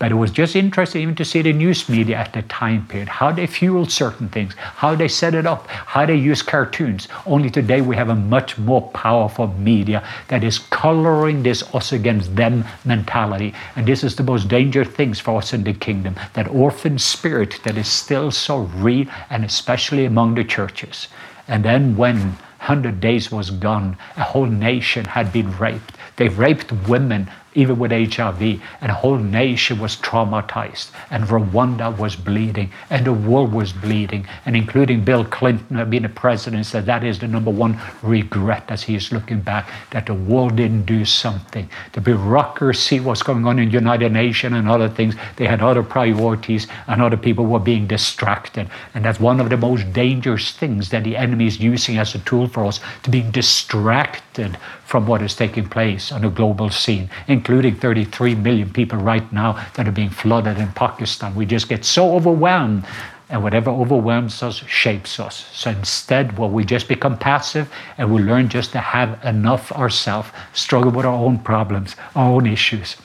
But 0.00 0.10
it 0.10 0.16
was 0.16 0.32
just 0.32 0.56
interesting 0.56 1.02
even 1.02 1.14
to 1.14 1.24
see 1.24 1.40
the 1.40 1.52
news 1.52 1.88
media 1.88 2.16
at 2.16 2.32
the 2.32 2.42
time 2.42 2.86
period, 2.88 3.08
how 3.08 3.30
they 3.30 3.46
fueled 3.46 3.92
certain 3.92 4.28
things, 4.28 4.54
how 4.54 4.96
they 4.96 5.06
set 5.06 5.34
it 5.34 5.46
up, 5.46 5.68
how 5.68 6.04
they 6.04 6.16
use 6.16 6.42
cartoons. 6.42 7.06
Only 7.26 7.48
today 7.48 7.80
we 7.80 7.94
have 7.94 8.08
a 8.08 8.16
much 8.16 8.58
more 8.58 8.82
powerful 8.90 9.46
media 9.46 10.06
that 10.28 10.42
is 10.42 10.58
coloring 10.58 11.44
this 11.44 11.62
us 11.74 11.92
against 11.92 12.34
them 12.34 12.64
mentality. 12.84 13.54
And 13.76 13.86
this 13.86 14.02
is 14.02 14.16
the 14.16 14.24
most 14.24 14.48
dangerous 14.48 14.88
things 14.88 15.20
for 15.20 15.38
us 15.38 15.52
in 15.52 15.62
the 15.62 15.72
kingdom, 15.72 16.16
that 16.32 16.48
orphan 16.48 16.98
spirit 16.98 17.60
that 17.62 17.78
is 17.78 17.88
still 17.88 18.32
so 18.32 18.62
real 18.74 19.06
and 19.30 19.44
especially 19.44 20.06
among 20.06 20.34
the 20.34 20.44
churches. 20.44 21.06
And 21.46 21.64
then 21.64 21.96
when 21.96 22.36
100 22.64 23.00
days 23.00 23.30
was 23.30 23.50
gone, 23.50 23.96
a 24.16 24.24
whole 24.24 24.46
nation 24.46 25.04
had 25.04 25.32
been 25.32 25.56
raped. 25.58 25.92
They 26.16 26.28
raped 26.28 26.70
women 26.88 27.30
even 27.54 27.78
with 27.78 27.90
HIV, 27.90 28.42
and 28.80 28.90
a 28.90 28.94
whole 28.94 29.18
nation 29.18 29.78
was 29.78 29.96
traumatized, 29.96 30.90
and 31.10 31.24
Rwanda 31.24 31.96
was 31.96 32.16
bleeding, 32.16 32.70
and 32.90 33.06
the 33.06 33.12
world 33.12 33.52
was 33.52 33.72
bleeding, 33.72 34.26
and 34.46 34.56
including 34.56 35.04
Bill 35.04 35.24
Clinton 35.24 35.88
being 35.90 36.02
the 36.02 36.08
president 36.08 36.66
said 36.66 36.86
that 36.86 37.04
is 37.04 37.18
the 37.18 37.28
number 37.28 37.50
one 37.50 37.78
regret 38.02 38.64
as 38.68 38.82
he 38.82 38.94
is 38.94 39.12
looking 39.12 39.40
back 39.40 39.68
that 39.90 40.06
the 40.06 40.14
world 40.14 40.56
didn't 40.56 40.86
do 40.86 41.04
something. 41.04 41.68
The 41.92 42.00
bureaucracy, 42.00 43.00
what's 43.00 43.22
going 43.22 43.46
on 43.46 43.58
in 43.58 43.70
United 43.70 44.12
Nations 44.12 44.54
and 44.54 44.68
other 44.68 44.88
things, 44.88 45.14
they 45.36 45.46
had 45.46 45.62
other 45.62 45.82
priorities, 45.82 46.66
and 46.86 47.00
other 47.00 47.16
people 47.16 47.46
were 47.46 47.60
being 47.60 47.86
distracted, 47.86 48.68
and 48.94 49.04
that's 49.04 49.20
one 49.20 49.40
of 49.40 49.50
the 49.50 49.56
most 49.56 49.92
dangerous 49.92 50.50
things 50.52 50.90
that 50.90 51.04
the 51.04 51.16
enemy 51.16 51.46
is 51.46 51.60
using 51.60 51.98
as 51.98 52.14
a 52.14 52.18
tool 52.20 52.48
for 52.48 52.64
us 52.64 52.80
to 53.02 53.10
be 53.10 53.22
distracted 53.22 54.56
from 54.84 55.06
what 55.06 55.22
is 55.22 55.34
taking 55.34 55.68
place 55.68 56.12
on 56.12 56.24
a 56.24 56.30
global 56.30 56.70
scene, 56.70 57.08
including 57.44 57.76
33 57.76 58.36
million 58.36 58.72
people 58.72 58.98
right 58.98 59.30
now 59.30 59.52
that 59.74 59.86
are 59.86 59.92
being 59.92 60.08
flooded 60.08 60.56
in 60.56 60.68
Pakistan. 60.72 61.34
We 61.34 61.44
just 61.44 61.68
get 61.68 61.84
so 61.84 62.14
overwhelmed, 62.16 62.86
and 63.28 63.42
whatever 63.42 63.68
overwhelms 63.68 64.42
us 64.42 64.56
shapes 64.66 65.20
us. 65.20 65.44
So 65.52 65.70
instead, 65.70 66.38
well, 66.38 66.48
we 66.48 66.64
just 66.64 66.88
become 66.88 67.18
passive 67.18 67.70
and 67.98 68.14
we 68.14 68.22
learn 68.22 68.48
just 68.48 68.72
to 68.72 68.78
have 68.78 69.22
enough 69.24 69.70
ourselves, 69.72 70.30
struggle 70.54 70.90
with 70.90 71.04
our 71.04 71.12
own 71.12 71.38
problems, 71.38 71.96
our 72.16 72.30
own 72.30 72.46
issues, 72.46 72.96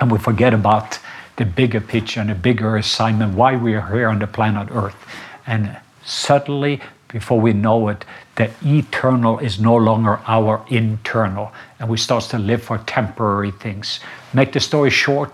and 0.00 0.10
we 0.10 0.18
forget 0.18 0.52
about 0.52 0.98
the 1.36 1.44
bigger 1.44 1.80
picture 1.80 2.20
and 2.20 2.30
the 2.30 2.34
bigger 2.34 2.76
assignment, 2.76 3.36
why 3.36 3.54
we 3.54 3.74
are 3.74 3.86
here 3.92 4.08
on 4.08 4.18
the 4.18 4.26
planet 4.26 4.68
Earth. 4.72 4.96
And 5.46 5.76
suddenly, 6.04 6.80
before 7.08 7.40
we 7.40 7.52
know 7.52 7.88
it, 7.88 8.04
the 8.36 8.50
eternal 8.64 9.38
is 9.38 9.58
no 9.58 9.74
longer 9.74 10.20
our 10.26 10.64
internal, 10.68 11.52
and 11.80 11.88
we 11.88 11.96
start 11.96 12.24
to 12.24 12.38
live 12.38 12.62
for 12.62 12.78
temporary 12.78 13.50
things. 13.50 14.00
Make 14.32 14.52
the 14.52 14.60
story 14.60 14.90
short, 14.90 15.32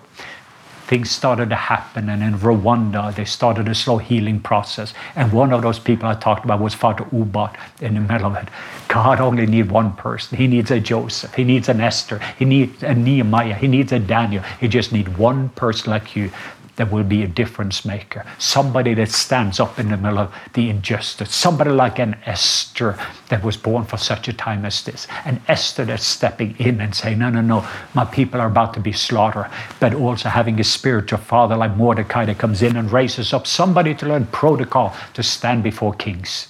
things 0.86 1.10
started 1.10 1.48
to 1.48 1.56
happen, 1.56 2.08
and 2.08 2.22
in 2.22 2.34
Rwanda, 2.34 3.14
they 3.14 3.24
started 3.24 3.68
a 3.68 3.74
slow 3.74 3.98
healing 3.98 4.38
process. 4.38 4.94
And 5.16 5.32
one 5.32 5.52
of 5.52 5.62
those 5.62 5.78
people 5.78 6.08
I 6.08 6.14
talked 6.14 6.44
about 6.44 6.60
was 6.60 6.74
Father 6.74 7.04
Ubald 7.04 7.56
in 7.80 7.94
the 7.94 8.00
middle 8.00 8.26
of 8.26 8.36
it. 8.36 8.48
God 8.88 9.18
only 9.18 9.46
needs 9.46 9.68
one 9.68 9.94
person. 9.96 10.38
He 10.38 10.46
needs 10.46 10.70
a 10.70 10.78
Joseph. 10.78 11.34
He 11.34 11.42
needs 11.42 11.68
an 11.68 11.80
Esther. 11.80 12.20
He 12.38 12.44
needs 12.44 12.82
a 12.82 12.94
Nehemiah. 12.94 13.54
He 13.54 13.66
needs 13.66 13.92
a 13.92 13.98
Daniel. 13.98 14.44
He 14.60 14.68
just 14.68 14.92
needs 14.92 15.08
one 15.08 15.48
person 15.50 15.90
like 15.90 16.14
you 16.14 16.30
that 16.76 16.90
will 16.90 17.04
be 17.04 17.22
a 17.22 17.28
difference 17.28 17.84
maker. 17.84 18.24
Somebody 18.38 18.94
that 18.94 19.10
stands 19.10 19.60
up 19.60 19.78
in 19.78 19.90
the 19.90 19.96
middle 19.96 20.18
of 20.18 20.34
the 20.54 20.70
injustice. 20.70 21.34
Somebody 21.34 21.70
like 21.70 21.98
an 21.98 22.16
Esther 22.26 22.98
that 23.28 23.44
was 23.44 23.56
born 23.56 23.84
for 23.84 23.96
such 23.96 24.28
a 24.28 24.32
time 24.32 24.64
as 24.64 24.82
this. 24.82 25.06
An 25.24 25.40
Esther 25.46 25.84
that's 25.84 26.04
stepping 26.04 26.56
in 26.58 26.80
and 26.80 26.94
saying, 26.94 27.18
No, 27.18 27.30
no, 27.30 27.40
no, 27.40 27.66
my 27.94 28.04
people 28.04 28.40
are 28.40 28.48
about 28.48 28.74
to 28.74 28.80
be 28.80 28.92
slaughtered. 28.92 29.50
But 29.78 29.94
also 29.94 30.28
having 30.28 30.58
a 30.58 30.64
spiritual 30.64 31.18
father 31.18 31.56
like 31.56 31.76
Mordecai 31.76 32.24
that 32.24 32.38
comes 32.38 32.62
in 32.62 32.76
and 32.76 32.90
raises 32.90 33.32
up 33.32 33.46
somebody 33.46 33.94
to 33.94 34.06
learn 34.06 34.26
protocol 34.26 34.94
to 35.14 35.22
stand 35.22 35.62
before 35.62 35.94
kings. 35.94 36.48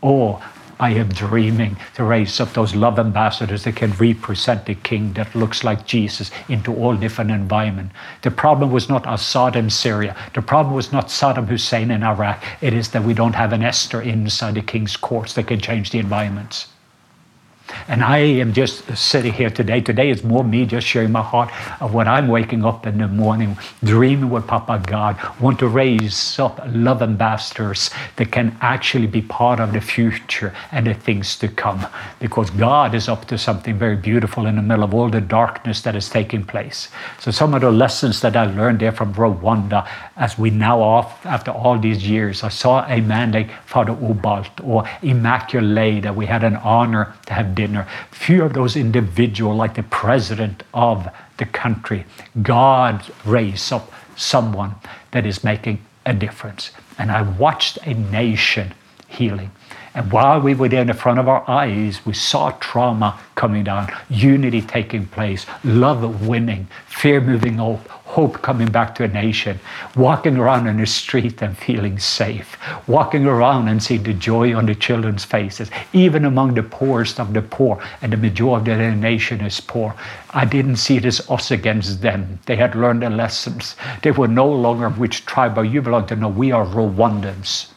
Or 0.00 0.42
I 0.80 0.90
am 0.90 1.08
dreaming 1.08 1.76
to 1.94 2.04
raise 2.04 2.38
up 2.40 2.52
those 2.52 2.74
love 2.74 2.98
ambassadors 2.98 3.64
that 3.64 3.74
can 3.74 3.92
represent 3.92 4.66
the 4.66 4.76
king 4.76 5.12
that 5.14 5.34
looks 5.34 5.64
like 5.64 5.86
Jesus 5.86 6.30
into 6.48 6.72
all 6.74 6.94
different 6.94 7.32
environments. 7.32 7.94
The 8.22 8.30
problem 8.30 8.70
was 8.70 8.88
not 8.88 9.04
Assad 9.12 9.56
in 9.56 9.70
Syria. 9.70 10.14
The 10.34 10.42
problem 10.42 10.74
was 10.74 10.92
not 10.92 11.08
Saddam 11.08 11.48
Hussein 11.48 11.90
in 11.90 12.04
Iraq. 12.04 12.44
It 12.60 12.74
is 12.74 12.90
that 12.90 13.02
we 13.02 13.12
don't 13.12 13.34
have 13.34 13.52
an 13.52 13.62
Esther 13.62 14.00
inside 14.00 14.54
the 14.54 14.62
king's 14.62 14.96
courts 14.96 15.34
that 15.34 15.48
can 15.48 15.60
change 15.60 15.90
the 15.90 15.98
environments. 15.98 16.68
And 17.86 18.02
I 18.02 18.18
am 18.18 18.52
just 18.52 18.96
sitting 18.96 19.32
here 19.32 19.50
today. 19.50 19.80
Today 19.80 20.10
is 20.10 20.22
more 20.24 20.44
me 20.44 20.66
just 20.66 20.86
sharing 20.86 21.12
my 21.12 21.22
heart 21.22 21.50
of 21.80 21.94
what 21.94 22.08
I'm 22.08 22.28
waking 22.28 22.64
up 22.64 22.86
in 22.86 22.98
the 22.98 23.08
morning, 23.08 23.56
dreaming 23.84 24.30
with 24.30 24.46
Papa 24.46 24.82
God, 24.86 25.18
want 25.40 25.58
to 25.60 25.68
raise 25.68 26.38
up 26.38 26.60
love 26.68 27.02
ambassadors 27.02 27.90
that 28.16 28.32
can 28.32 28.56
actually 28.60 29.06
be 29.06 29.22
part 29.22 29.60
of 29.60 29.72
the 29.72 29.80
future 29.80 30.54
and 30.72 30.86
the 30.86 30.94
things 30.94 31.36
to 31.38 31.48
come. 31.48 31.86
Because 32.20 32.50
God 32.50 32.94
is 32.94 33.08
up 33.08 33.26
to 33.26 33.38
something 33.38 33.78
very 33.78 33.96
beautiful 33.96 34.46
in 34.46 34.56
the 34.56 34.62
middle 34.62 34.84
of 34.84 34.94
all 34.94 35.08
the 35.08 35.20
darkness 35.20 35.82
that 35.82 35.96
is 35.96 36.08
taking 36.08 36.44
place. 36.44 36.88
So 37.18 37.30
some 37.30 37.54
of 37.54 37.60
the 37.60 37.70
lessons 37.70 38.20
that 38.20 38.36
I 38.36 38.44
learned 38.44 38.80
there 38.80 38.92
from 38.92 39.14
Rwanda, 39.14 39.88
as 40.16 40.38
we 40.38 40.50
now 40.50 40.80
off 40.80 41.24
after 41.26 41.50
all 41.50 41.78
these 41.78 42.08
years, 42.08 42.42
I 42.42 42.48
saw 42.48 42.86
a 42.86 43.00
man 43.00 43.32
like 43.32 43.50
Father 43.64 43.92
Ubald 43.92 44.48
or 44.64 44.88
Immaculate 45.02 46.02
that 46.02 46.14
we 46.14 46.26
had 46.26 46.44
an 46.44 46.56
honor 46.56 47.14
to 47.26 47.32
have 47.34 47.54
dinner. 47.58 47.88
Few 48.12 48.44
of 48.44 48.52
those 48.54 48.76
individuals, 48.76 49.58
like 49.58 49.74
the 49.74 49.82
president 49.82 50.62
of 50.72 51.08
the 51.38 51.44
country, 51.44 52.04
God 52.40 53.04
raised 53.24 53.72
up 53.72 53.92
someone 54.16 54.76
that 55.10 55.26
is 55.26 55.42
making 55.42 55.84
a 56.06 56.14
difference. 56.14 56.70
And 56.98 57.10
I 57.10 57.22
watched 57.22 57.78
a 57.84 57.94
nation 57.94 58.74
healing. 59.08 59.50
And 59.94 60.12
while 60.12 60.40
we 60.40 60.54
were 60.54 60.68
there 60.68 60.82
in 60.82 60.86
the 60.86 60.94
front 60.94 61.18
of 61.18 61.28
our 61.28 61.42
eyes, 61.50 62.06
we 62.06 62.12
saw 62.12 62.50
trauma 62.60 63.18
coming 63.34 63.64
down, 63.64 63.90
unity 64.08 64.62
taking 64.62 65.06
place, 65.06 65.44
love 65.64 66.26
winning, 66.26 66.68
fear 66.86 67.20
moving 67.20 67.58
up, 67.58 67.88
hope 67.88 68.40
coming 68.42 68.68
back 68.68 68.94
to 68.94 69.04
a 69.04 69.08
nation, 69.08 69.58
walking 69.96 70.36
around 70.36 70.66
in 70.66 70.76
the 70.76 70.86
street 70.86 71.42
and 71.42 71.56
feeling 71.58 71.98
safe, 71.98 72.56
walking 72.86 73.26
around 73.26 73.68
and 73.68 73.82
seeing 73.82 74.02
the 74.02 74.14
joy 74.14 74.54
on 74.54 74.66
the 74.66 74.74
children's 74.74 75.24
faces, 75.24 75.70
even 75.92 76.24
among 76.24 76.54
the 76.54 76.62
poorest 76.62 77.18
of 77.18 77.32
the 77.32 77.42
poor, 77.42 77.82
and 78.02 78.12
the 78.12 78.16
majority 78.16 78.70
of 78.70 78.78
the 78.78 78.94
nation 78.94 79.40
is 79.40 79.60
poor. 79.60 79.94
I 80.30 80.44
didn't 80.44 80.76
see 80.76 80.98
it 80.98 81.04
as 81.06 81.28
us 81.30 81.50
against 81.50 82.02
them. 82.02 82.38
They 82.46 82.56
had 82.56 82.74
learned 82.74 83.02
their 83.02 83.10
lessons. 83.10 83.74
They 84.02 84.10
were 84.12 84.28
no 84.28 84.48
longer 84.48 84.90
which 84.90 85.26
tribe 85.26 85.58
are 85.58 85.64
you 85.64 85.82
belong 85.82 86.06
to. 86.06 86.16
No, 86.16 86.28
we 86.28 86.52
are 86.52 86.66
Rwandans. 86.66 87.68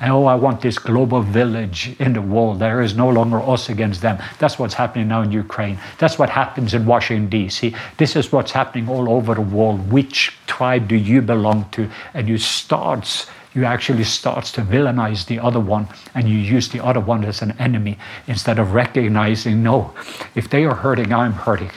Oh, 0.00 0.26
I 0.26 0.36
want 0.36 0.60
this 0.60 0.78
global 0.78 1.22
village 1.22 1.96
in 1.98 2.12
the 2.12 2.22
world. 2.22 2.60
There 2.60 2.80
is 2.80 2.94
no 2.94 3.08
longer 3.08 3.40
us 3.42 3.68
against 3.68 4.00
them. 4.00 4.22
That's 4.38 4.58
what's 4.58 4.74
happening 4.74 5.08
now 5.08 5.22
in 5.22 5.32
Ukraine. 5.32 5.78
That's 5.98 6.18
what 6.18 6.30
happens 6.30 6.72
in 6.72 6.86
Washington, 6.86 7.28
D.C. 7.28 7.74
This 7.96 8.14
is 8.14 8.30
what's 8.30 8.52
happening 8.52 8.88
all 8.88 9.10
over 9.10 9.34
the 9.34 9.40
world. 9.40 9.90
Which 9.90 10.36
tribe 10.46 10.86
do 10.86 10.94
you 10.94 11.20
belong 11.20 11.68
to? 11.72 11.90
And 12.14 12.28
you 12.28 12.38
starts 12.38 13.26
you 13.54 13.64
actually 13.64 14.04
starts 14.04 14.52
to 14.52 14.60
villainize 14.60 15.26
the 15.26 15.38
other 15.40 15.58
one 15.58 15.88
and 16.14 16.28
you 16.28 16.36
use 16.36 16.68
the 16.68 16.84
other 16.84 17.00
one 17.00 17.24
as 17.24 17.42
an 17.42 17.52
enemy 17.58 17.98
instead 18.26 18.58
of 18.58 18.74
recognizing 18.74 19.62
no 19.62 19.92
if 20.34 20.50
they 20.50 20.64
are 20.64 20.74
hurting 20.74 21.12
i'm 21.12 21.32
hurting 21.32 21.70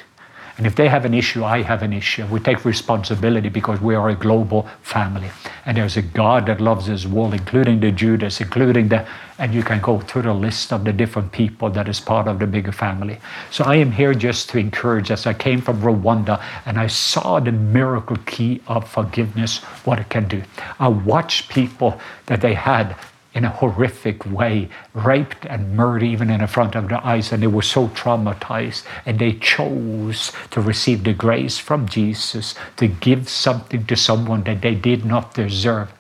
and 0.62 0.68
if 0.68 0.76
they 0.76 0.90
have 0.90 1.06
an 1.06 1.16
issue, 1.16 1.44
I 1.44 1.64
have 1.64 1.82
an 1.82 1.92
issue. 1.92 2.24
We 2.28 2.40
take 2.40 2.66
responsibility 2.66 3.50
because 3.50 3.82
we 3.82 3.96
are 3.96 4.10
a 4.10 4.16
global 4.16 4.70
family. 4.84 5.32
And 5.66 5.76
there's 5.76 5.98
a 5.98 6.04
God 6.04 6.46
that 6.46 6.62
loves 6.62 6.86
his 6.86 7.08
world, 7.08 7.34
including 7.34 7.80
the 7.80 7.92
Judas, 7.92 8.40
including 8.42 8.90
the, 8.90 9.08
and 9.40 9.56
you 9.56 9.64
can 9.64 9.82
go 9.82 10.00
through 10.02 10.22
the 10.22 10.36
list 10.36 10.72
of 10.72 10.84
the 10.84 10.94
different 10.94 11.32
people 11.32 11.72
that 11.72 11.90
is 11.90 12.00
part 12.00 12.28
of 12.28 12.38
the 12.38 12.46
bigger 12.46 12.72
family. 12.72 13.18
So 13.50 13.64
I 13.64 13.78
am 13.78 13.92
here 13.92 14.14
just 14.14 14.50
to 14.50 14.60
encourage 14.60 15.10
as 15.10 15.26
I 15.26 15.34
came 15.34 15.62
from 15.62 15.82
Rwanda 15.82 16.40
and 16.68 16.78
I 16.78 16.86
saw 16.86 17.40
the 17.40 17.52
miracle 17.52 18.18
key 18.28 18.62
of 18.68 18.88
forgiveness, 18.88 19.64
what 19.84 19.98
it 19.98 20.10
can 20.10 20.28
do. 20.28 20.44
I 20.80 20.90
watched 20.90 21.50
people 21.50 22.00
that 22.28 22.42
they 22.42 22.54
had 22.54 22.96
in 23.34 23.46
a 23.46 23.50
horrific 23.50 24.26
way, 24.26 24.68
raped 24.94 25.46
and 25.46 25.76
murdered 25.76 26.04
even 26.04 26.30
in 26.30 26.46
front 26.48 26.76
of 26.76 26.90
their 26.90 27.04
eyes, 27.06 27.32
and 27.32 27.42
they 27.42 27.48
were 27.48 27.62
so 27.62 27.88
traumatized. 27.90 28.84
And 29.06 29.20
they 29.20 29.34
chose 29.34 30.34
to 30.52 30.60
receive 30.60 31.04
the 31.04 31.14
grace 31.14 31.58
from 31.58 31.88
Jesus 31.88 32.56
to 32.78 32.88
give 32.88 33.30
something 33.30 33.86
to 33.86 33.96
someone 33.96 34.44
that 34.44 34.62
they 34.62 34.76
did 34.76 35.06
not 35.06 35.34
deserve. 35.34 35.94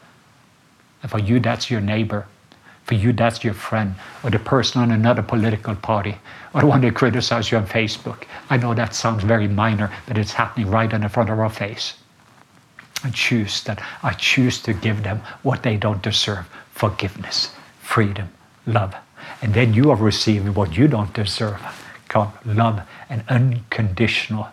And 1.01 1.09
for 1.09 1.19
you, 1.19 1.39
that's 1.39 1.71
your 1.71 1.81
neighbor. 1.81 2.27
For 2.83 2.95
you, 2.95 3.13
that's 3.13 3.43
your 3.43 3.53
friend, 3.53 3.95
or 4.23 4.29
the 4.29 4.39
person 4.39 4.81
on 4.81 4.91
another 4.91 5.21
political 5.21 5.75
party, 5.75 6.17
or 6.53 6.61
the 6.61 6.67
one 6.67 6.81
that 6.81 6.95
criticizes 6.95 7.51
you 7.51 7.57
on 7.57 7.67
Facebook. 7.67 8.23
I 8.49 8.57
know 8.57 8.73
that 8.73 8.93
sounds 8.93 9.23
very 9.23 9.47
minor, 9.47 9.89
but 10.07 10.17
it's 10.17 10.33
happening 10.33 10.69
right 10.69 10.91
in 10.91 11.01
the 11.01 11.09
front 11.09 11.29
of 11.29 11.39
our 11.39 11.49
face. 11.49 11.93
I 13.03 13.11
choose 13.11 13.63
that. 13.63 13.81
I 14.03 14.13
choose 14.13 14.61
to 14.63 14.73
give 14.73 15.03
them 15.03 15.21
what 15.43 15.63
they 15.63 15.77
don't 15.77 16.01
deserve 16.01 16.45
forgiveness, 16.81 17.51
freedom, 17.79 18.27
love. 18.65 18.95
And 19.43 19.53
then 19.53 19.71
you 19.71 19.91
are 19.91 19.95
receiving 19.95 20.55
what 20.55 20.75
you 20.75 20.87
don't 20.87 21.13
deserve 21.13 21.61
called 22.07 22.31
love 22.43 22.81
and 23.07 23.23
unconditional 23.29 24.47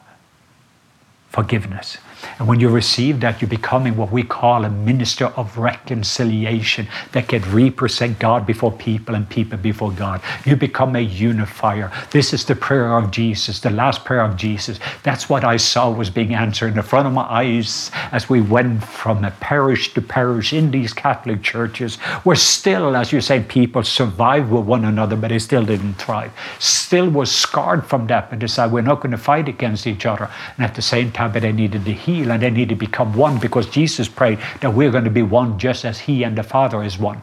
forgiveness. 1.30 1.96
And 2.38 2.46
when 2.48 2.60
you 2.60 2.68
receive 2.68 3.20
that, 3.20 3.40
you're 3.40 3.48
becoming 3.48 3.96
what 3.96 4.12
we 4.12 4.22
call 4.22 4.64
a 4.64 4.70
minister 4.70 5.26
of 5.26 5.58
reconciliation 5.58 6.88
that 7.12 7.28
can 7.28 7.42
represent 7.52 8.18
God 8.18 8.46
before 8.46 8.72
people 8.72 9.14
and 9.14 9.28
people 9.28 9.58
before 9.58 9.90
God. 9.92 10.20
You 10.44 10.56
become 10.56 10.96
a 10.96 11.00
unifier. 11.00 11.90
This 12.10 12.32
is 12.32 12.44
the 12.44 12.54
prayer 12.54 12.96
of 12.96 13.10
Jesus, 13.10 13.60
the 13.60 13.70
last 13.70 14.04
prayer 14.04 14.22
of 14.22 14.36
Jesus. 14.36 14.78
That's 15.02 15.28
what 15.28 15.44
I 15.44 15.56
saw 15.56 15.90
was 15.90 16.10
being 16.10 16.34
answered 16.34 16.68
in 16.68 16.76
the 16.76 16.82
front 16.82 17.06
of 17.06 17.12
my 17.12 17.22
eyes 17.22 17.90
as 18.12 18.28
we 18.28 18.40
went 18.40 18.84
from 18.84 19.24
a 19.24 19.30
parish 19.32 19.94
to 19.94 20.02
parish 20.02 20.52
in 20.52 20.70
these 20.70 20.92
Catholic 20.92 21.42
churches, 21.42 21.96
where 22.24 22.36
still, 22.36 22.96
as 22.96 23.12
you 23.12 23.20
say, 23.20 23.42
people 23.42 23.82
survived 23.82 24.50
with 24.50 24.64
one 24.64 24.84
another, 24.84 25.16
but 25.16 25.28
they 25.28 25.38
still 25.38 25.64
didn't 25.64 25.94
thrive. 25.94 26.32
Still 26.58 27.10
was 27.10 27.30
scarred 27.30 27.86
from 27.86 28.06
that, 28.08 28.30
but 28.30 28.38
decided 28.38 28.72
we're 28.72 28.82
not 28.82 29.00
going 29.00 29.12
to 29.12 29.18
fight 29.18 29.48
against 29.48 29.86
each 29.86 30.06
other. 30.06 30.30
And 30.56 30.64
at 30.64 30.74
the 30.74 30.82
same 30.82 31.12
time, 31.12 31.32
but 31.32 31.42
they 31.42 31.52
needed 31.52 31.84
to 31.84 31.92
heal 32.08 32.32
and 32.32 32.42
they 32.42 32.50
need 32.50 32.70
to 32.70 32.74
become 32.74 33.12
one 33.12 33.38
because 33.38 33.68
Jesus 33.68 34.08
prayed 34.08 34.38
that 34.62 34.72
we're 34.72 34.90
going 34.90 35.04
to 35.04 35.10
be 35.10 35.22
one 35.22 35.58
just 35.58 35.84
as 35.84 36.00
He 36.00 36.22
and 36.22 36.36
the 36.36 36.42
Father 36.42 36.82
is 36.82 36.98
one. 36.98 37.22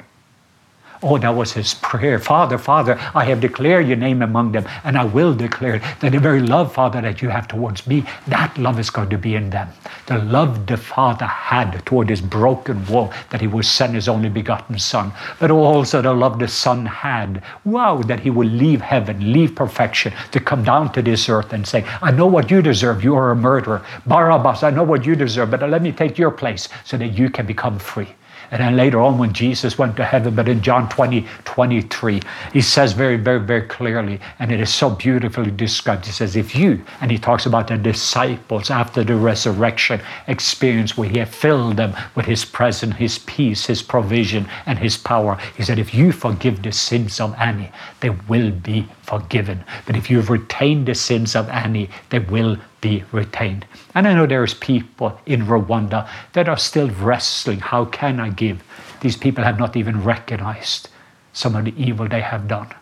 Oh, 1.04 1.18
that 1.18 1.36
was 1.36 1.54
his 1.54 1.74
prayer. 1.74 2.20
Father, 2.20 2.58
Father, 2.58 3.00
I 3.14 3.26
have 3.26 3.42
declared 3.42 3.88
your 3.88 3.98
name 3.98 4.22
among 4.22 4.52
them, 4.54 4.66
and 4.84 4.98
I 4.98 5.06
will 5.06 5.34
declare 5.34 5.80
that 6.00 6.12
the 6.12 6.20
very 6.20 6.42
love, 6.42 6.74
Father, 6.74 7.02
that 7.02 7.22
you 7.22 7.30
have 7.30 7.48
towards 7.48 7.86
me, 7.88 8.06
that 8.28 8.58
love 8.58 8.80
is 8.80 8.90
going 8.90 9.10
to 9.10 9.18
be 9.18 9.36
in 9.36 9.50
them. 9.50 9.70
The 10.08 10.18
love 10.20 10.66
the 10.68 10.78
Father 10.78 11.26
had 11.26 11.86
toward 11.86 12.10
his 12.10 12.22
broken 12.22 12.86
world 12.88 13.14
that 13.30 13.42
he 13.42 13.48
would 13.48 13.66
send 13.66 13.96
his 13.96 14.08
only 14.08 14.30
begotten 14.30 14.80
Son, 14.80 15.12
but 15.40 15.52
also 15.52 16.02
the 16.02 16.14
love 16.14 16.40
the 16.40 16.48
Son 16.48 16.86
had. 16.86 17.44
Wow, 17.66 18.02
that 18.04 18.20
he 18.20 18.30
would 18.30 18.52
leave 18.52 18.82
heaven, 18.82 19.34
leave 19.34 19.56
perfection, 19.56 20.14
to 20.32 20.40
come 20.40 20.64
down 20.64 20.92
to 20.94 21.02
this 21.02 21.30
earth 21.30 21.54
and 21.54 21.66
say, 21.68 21.86
I 22.02 22.12
know 22.12 22.28
what 22.28 22.50
you 22.50 22.62
deserve. 22.62 23.04
You 23.04 23.16
are 23.16 23.32
a 23.32 23.36
murderer. 23.36 23.84
Barabbas, 24.06 24.64
I 24.64 24.70
know 24.70 24.84
what 24.84 25.06
you 25.06 25.16
deserve, 25.16 25.52
but 25.52 25.68
let 25.70 25.82
me 25.82 25.92
take 25.92 26.18
your 26.18 26.32
place 26.32 26.70
so 26.84 26.98
that 26.98 27.10
you 27.10 27.30
can 27.30 27.46
become 27.46 27.80
free. 27.80 28.16
And 28.52 28.62
then 28.62 28.76
later 28.76 29.00
on, 29.00 29.18
when 29.18 29.34
Jesus 29.34 29.78
went 29.78 29.96
to 29.98 30.04
heaven, 30.04 30.36
but 30.36 30.48
in 30.48 30.62
John 30.62 30.90
20, 30.90 31.26
23, 31.46 32.22
he 32.54 32.62
says 32.62 32.94
very, 32.94 33.18
very, 33.18 33.40
very 33.40 33.64
clearly, 33.68 34.20
and 34.40 34.52
it 34.52 34.60
is 34.60 34.74
so 34.74 34.90
beautifully 34.90 35.52
described. 35.52 36.06
He 36.06 36.12
says, 36.12 36.36
If 36.36 36.56
you, 36.56 36.84
and 37.02 37.12
he 37.12 37.18
talks 37.18 37.46
about 37.46 37.68
the 37.68 37.78
disciples 37.78 38.70
after 38.70 39.04
the 39.04 39.16
resurrection 39.16 40.02
experience 40.28 40.98
where 40.98 41.10
he 41.10 41.20
had 41.20 41.30
filled 41.30 41.78
them 41.78 41.96
with 42.16 42.26
his 42.26 42.46
presence, 42.46 42.96
his 42.96 43.20
peace, 43.20 43.66
his 43.66 43.82
provision, 43.82 44.48
and 44.66 44.80
his 44.80 44.98
power. 44.98 45.38
He 45.58 45.64
said, 45.64 45.80
If 45.80 45.94
you 45.94 46.12
forgive 46.12 46.62
the 46.62 46.72
sins 46.72 47.20
of 47.20 47.36
any, 47.40 47.72
they 48.00 48.10
will 48.12 48.52
be 48.52 48.88
forgiven. 49.02 49.64
But 49.86 49.96
if 49.96 50.10
you've 50.10 50.30
retained 50.30 50.88
the 50.88 50.96
sins 50.96 51.36
of 51.36 51.50
any, 51.50 51.90
they 52.10 52.20
will 52.20 52.58
be 52.82 53.04
retained. 53.12 53.66
And 53.94 54.08
I 54.08 54.14
know 54.14 54.26
there's 54.26 54.54
people 54.54 55.20
in 55.26 55.46
Rwanda 55.46 56.08
that 56.34 56.50
are 56.50 56.58
still 56.58 56.90
wrestling. 56.90 57.60
How 57.60 57.86
can 57.86 58.20
I 58.20 58.30
give? 58.30 58.64
These 59.02 59.18
people 59.18 59.44
have 59.44 59.60
not 59.60 59.76
even 59.76 60.04
recognized 60.04 60.90
some 61.34 61.56
of 61.56 61.66
the 61.66 61.74
evil 61.78 62.08
they 62.08 62.22
have 62.22 62.48
done. 62.48 62.74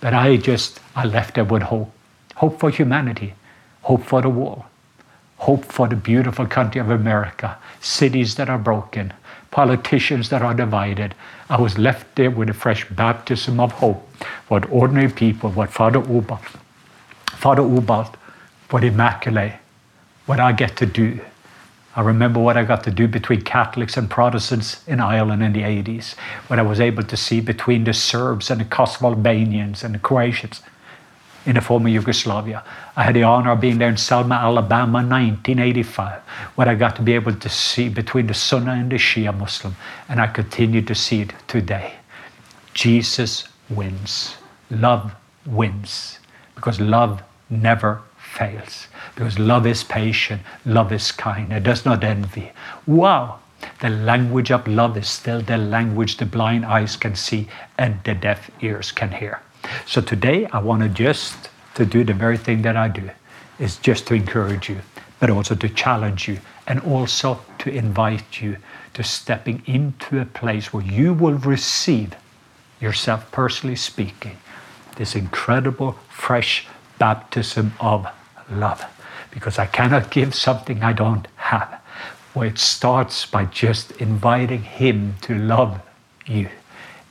But 0.00 0.14
I 0.14 0.36
just, 0.36 0.80
I 0.96 1.04
left 1.04 1.34
there 1.34 1.44
with 1.44 1.62
hope. 1.62 1.92
Hope 2.36 2.58
for 2.58 2.70
humanity, 2.70 3.34
hope 3.82 4.04
for 4.04 4.22
the 4.22 4.28
world, 4.28 4.64
hope 5.36 5.64
for 5.64 5.86
the 5.86 5.96
beautiful 5.96 6.46
country 6.46 6.80
of 6.80 6.90
America, 6.90 7.58
cities 7.80 8.34
that 8.36 8.48
are 8.48 8.58
broken, 8.58 9.12
politicians 9.50 10.30
that 10.30 10.42
are 10.42 10.54
divided. 10.54 11.14
I 11.50 11.60
was 11.60 11.78
left 11.78 12.16
there 12.16 12.30
with 12.30 12.48
a 12.48 12.54
fresh 12.54 12.88
baptism 12.88 13.60
of 13.60 13.72
hope. 13.72 14.08
What 14.48 14.68
ordinary 14.70 15.10
people, 15.10 15.50
what 15.50 15.70
Father 15.70 16.00
Ubald, 16.00 16.40
Father 17.26 17.62
Ubald 17.62 18.14
what 18.72 18.84
Immaculate, 18.84 19.52
what 20.24 20.40
I 20.40 20.52
get 20.52 20.76
to 20.78 20.86
do. 20.86 21.20
I 21.94 22.00
remember 22.00 22.40
what 22.40 22.56
I 22.56 22.64
got 22.64 22.84
to 22.84 22.90
do 22.90 23.06
between 23.06 23.42
Catholics 23.42 23.98
and 23.98 24.08
Protestants 24.08 24.86
in 24.88 24.98
Ireland 24.98 25.42
in 25.42 25.52
the 25.52 25.60
80s, 25.60 26.14
what 26.46 26.58
I 26.58 26.62
was 26.62 26.80
able 26.80 27.02
to 27.02 27.16
see 27.16 27.40
between 27.42 27.84
the 27.84 27.92
Serbs 27.92 28.50
and 28.50 28.62
the 28.62 28.64
Kosovo 28.64 29.08
Albanians 29.08 29.84
and 29.84 29.94
the 29.94 29.98
Croatians 29.98 30.62
in 31.44 31.56
the 31.56 31.60
former 31.60 31.90
Yugoslavia. 31.90 32.64
I 32.96 33.02
had 33.02 33.14
the 33.14 33.24
honor 33.24 33.50
of 33.50 33.60
being 33.60 33.76
there 33.76 33.90
in 33.90 33.98
Selma, 33.98 34.36
Alabama, 34.36 34.98
1985, 34.98 36.22
what 36.54 36.66
I 36.66 36.74
got 36.74 36.96
to 36.96 37.02
be 37.02 37.12
able 37.12 37.34
to 37.34 37.48
see 37.50 37.90
between 37.90 38.26
the 38.26 38.34
Sunni 38.34 38.70
and 38.70 38.90
the 38.90 38.96
Shia 38.96 39.36
Muslim, 39.36 39.76
and 40.08 40.18
I 40.18 40.28
continue 40.28 40.80
to 40.80 40.94
see 40.94 41.20
it 41.20 41.34
today. 41.46 41.96
Jesus 42.72 43.48
wins. 43.68 44.36
Love 44.70 45.14
wins 45.44 46.20
because 46.54 46.80
love 46.80 47.22
never 47.50 48.00
fails. 48.32 48.88
Because 49.14 49.38
love 49.38 49.66
is 49.66 49.84
patient, 49.84 50.42
love 50.64 50.92
is 50.92 51.12
kind, 51.12 51.52
it 51.52 51.62
does 51.62 51.84
not 51.84 52.02
envy. 52.02 52.52
Wow! 52.86 53.40
The 53.80 53.90
language 53.90 54.50
of 54.50 54.66
love 54.66 54.96
is 54.96 55.08
still 55.08 55.40
the 55.40 55.56
language 55.56 56.16
the 56.16 56.26
blind 56.26 56.64
eyes 56.64 56.96
can 56.96 57.14
see 57.14 57.48
and 57.78 58.00
the 58.04 58.14
deaf 58.14 58.50
ears 58.60 58.90
can 58.90 59.12
hear. 59.12 59.40
So 59.86 60.00
today 60.00 60.46
I 60.46 60.58
want 60.58 60.82
to 60.82 60.88
just 60.88 61.50
to 61.74 61.84
do 61.84 62.02
the 62.04 62.14
very 62.14 62.36
thing 62.36 62.62
that 62.62 62.76
I 62.76 62.88
do 62.88 63.10
is 63.58 63.76
just 63.76 64.06
to 64.08 64.14
encourage 64.14 64.68
you, 64.68 64.80
but 65.20 65.30
also 65.30 65.54
to 65.54 65.68
challenge 65.68 66.26
you 66.26 66.38
and 66.66 66.80
also 66.80 67.40
to 67.58 67.70
invite 67.70 68.40
you 68.40 68.56
to 68.94 69.04
stepping 69.04 69.62
into 69.66 70.20
a 70.20 70.24
place 70.24 70.72
where 70.72 70.84
you 70.84 71.12
will 71.14 71.38
receive 71.38 72.14
yourself 72.80 73.30
personally 73.30 73.76
speaking 73.76 74.36
this 74.96 75.14
incredible 75.14 75.92
fresh 76.08 76.66
baptism 76.98 77.72
of 77.80 78.06
love 78.50 78.84
because 79.30 79.58
I 79.58 79.66
cannot 79.66 80.10
give 80.10 80.34
something 80.34 80.82
I 80.82 80.92
don't 80.92 81.26
have. 81.36 81.80
Well, 82.34 82.48
it 82.48 82.58
starts 82.58 83.26
by 83.26 83.44
just 83.46 83.92
inviting 83.92 84.62
Him 84.62 85.16
to 85.22 85.34
love 85.36 85.80
you 86.26 86.48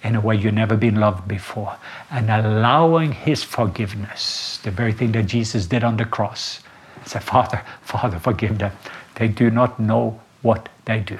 in 0.03 0.15
a 0.15 0.21
way 0.21 0.35
you've 0.35 0.53
never 0.53 0.75
been 0.75 0.95
loved 0.95 1.27
before 1.27 1.75
and 2.09 2.29
allowing 2.29 3.11
His 3.11 3.43
forgiveness, 3.43 4.59
the 4.63 4.71
very 4.71 4.93
thing 4.93 5.11
that 5.11 5.27
Jesus 5.27 5.67
did 5.67 5.83
on 5.83 5.97
the 5.97 6.05
cross. 6.05 6.61
Say, 7.05 7.19
Father, 7.19 7.61
Father, 7.81 8.19
forgive 8.19 8.59
them. 8.59 8.71
They 9.15 9.27
do 9.27 9.49
not 9.49 9.79
know 9.79 10.19
what 10.41 10.69
they 10.85 10.99
do. 10.99 11.19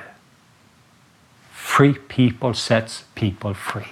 Free 1.52 1.94
people 1.94 2.54
sets 2.54 3.04
people 3.16 3.54
free. 3.54 3.88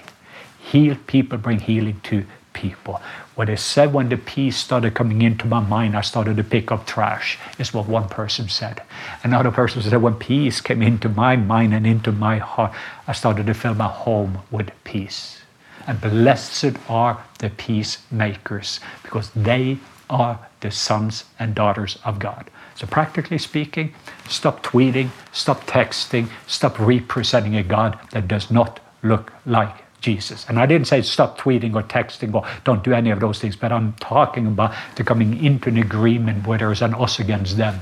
Heal 0.60 0.96
people 1.06 1.38
bring 1.38 1.60
healing 1.60 2.00
to 2.04 2.24
people. 2.52 3.00
What 3.40 3.48
I 3.48 3.54
said 3.54 3.94
when 3.94 4.10
the 4.10 4.18
peace 4.18 4.58
started 4.58 4.92
coming 4.92 5.22
into 5.22 5.46
my 5.46 5.60
mind, 5.60 5.96
I 5.96 6.02
started 6.02 6.36
to 6.36 6.44
pick 6.44 6.70
up 6.70 6.86
trash, 6.86 7.38
is 7.58 7.72
what 7.72 7.88
one 7.88 8.06
person 8.06 8.50
said. 8.50 8.82
Another 9.24 9.50
person 9.50 9.80
said, 9.80 10.02
when 10.02 10.16
peace 10.16 10.60
came 10.60 10.82
into 10.82 11.08
my 11.08 11.36
mind 11.36 11.72
and 11.72 11.86
into 11.86 12.12
my 12.12 12.36
heart, 12.36 12.74
I 13.06 13.12
started 13.12 13.46
to 13.46 13.54
fill 13.54 13.72
my 13.72 13.88
home 13.88 14.40
with 14.50 14.70
peace. 14.84 15.40
And 15.86 16.02
blessed 16.02 16.76
are 16.86 17.24
the 17.38 17.48
peacemakers, 17.48 18.78
because 19.02 19.30
they 19.30 19.78
are 20.10 20.38
the 20.60 20.70
sons 20.70 21.24
and 21.38 21.54
daughters 21.54 21.96
of 22.04 22.18
God. 22.18 22.50
So, 22.74 22.86
practically 22.86 23.38
speaking, 23.38 23.94
stop 24.28 24.62
tweeting, 24.62 25.08
stop 25.32 25.64
texting, 25.64 26.28
stop 26.46 26.78
representing 26.78 27.56
a 27.56 27.62
God 27.62 27.98
that 28.10 28.28
does 28.28 28.50
not 28.50 28.80
look 29.02 29.32
like 29.46 29.82
Jesus. 30.00 30.46
And 30.48 30.58
I 30.58 30.66
didn't 30.66 30.86
say 30.86 31.02
stop 31.02 31.38
tweeting 31.38 31.74
or 31.74 31.82
texting 31.82 32.34
or 32.34 32.46
don't 32.64 32.82
do 32.82 32.92
any 32.92 33.10
of 33.10 33.20
those 33.20 33.38
things, 33.38 33.56
but 33.56 33.72
I'm 33.72 33.92
talking 33.94 34.46
about 34.46 34.74
to 34.96 35.04
coming 35.04 35.42
into 35.44 35.68
an 35.68 35.78
agreement 35.78 36.46
where 36.46 36.58
there 36.58 36.72
is 36.72 36.82
an 36.82 36.94
us 36.94 37.18
against 37.18 37.56
them. 37.56 37.80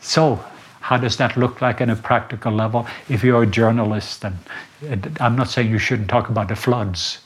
So, 0.00 0.44
how 0.80 0.96
does 0.96 1.16
that 1.18 1.36
look 1.36 1.62
like 1.62 1.80
in 1.80 1.90
a 1.90 1.96
practical 1.96 2.52
level? 2.52 2.86
If 3.08 3.22
you're 3.22 3.44
a 3.44 3.46
journalist, 3.46 4.24
and 4.24 4.36
I'm 5.20 5.36
not 5.36 5.48
saying 5.48 5.70
you 5.70 5.78
shouldn't 5.78 6.08
talk 6.08 6.28
about 6.28 6.48
the 6.48 6.56
floods, 6.56 7.18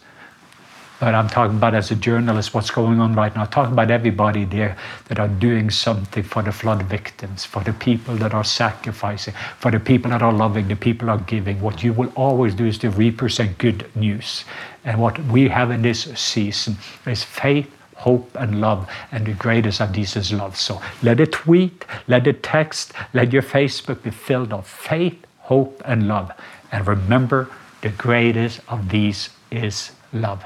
but 0.99 1.15
I'm 1.15 1.29
talking 1.29 1.57
about 1.57 1.75
as 1.75 1.91
a 1.91 1.95
journalist 1.95 2.55
what's 2.55 2.71
going 2.71 3.01
on 3.01 3.15
right 3.15 3.35
now. 3.35 3.43
I'm 3.43 3.49
talking 3.49 3.73
about 3.73 3.91
everybody 3.91 4.45
there 4.45 4.77
that 5.07 5.19
are 5.19 5.29
doing 5.29 5.71
something 5.71 6.23
for 6.23 6.43
the 6.43 6.53
flood 6.53 6.83
victims, 6.85 7.45
for 7.45 7.63
the 7.63 7.73
people 7.75 8.17
that 8.17 8.33
are 8.33 8.45
sacrificing, 8.45 9.35
for 9.59 9.71
the 9.71 9.81
people 9.81 10.11
that 10.11 10.23
are 10.23 10.33
loving, 10.33 10.69
the 10.69 10.77
people 10.77 11.11
are 11.11 11.19
giving. 11.19 11.61
What 11.61 11.83
you 11.83 11.93
will 11.93 12.13
always 12.17 12.55
do 12.55 12.67
is 12.67 12.79
to 12.79 12.91
represent 12.91 13.59
good 13.59 13.95
news. 13.95 14.45
And 14.85 15.01
what 15.01 15.19
we 15.25 15.49
have 15.49 15.71
in 15.71 15.83
this 15.83 16.05
season 16.19 16.77
is 17.07 17.23
faith, 17.23 17.71
hope, 17.97 18.31
and 18.35 18.61
love. 18.61 18.89
And 19.13 19.27
the 19.27 19.35
greatest 19.35 19.81
of 19.83 19.93
these 19.93 20.17
is 20.17 20.33
love. 20.33 20.57
So 20.57 20.81
let 21.03 21.21
it 21.21 21.33
tweet, 21.33 21.85
let 22.09 22.27
it 22.27 22.43
text, 22.43 22.93
let 23.13 23.33
your 23.33 23.43
Facebook 23.43 24.03
be 24.03 24.11
filled 24.11 24.53
of 24.53 24.67
faith, 24.67 25.27
hope, 25.41 25.83
and 25.85 26.09
love. 26.09 26.33
And 26.73 26.87
remember, 26.87 27.51
the 27.83 27.91
greatest 27.91 28.61
of 28.69 28.89
these 28.89 29.29
is 29.51 29.93
love. 30.13 30.45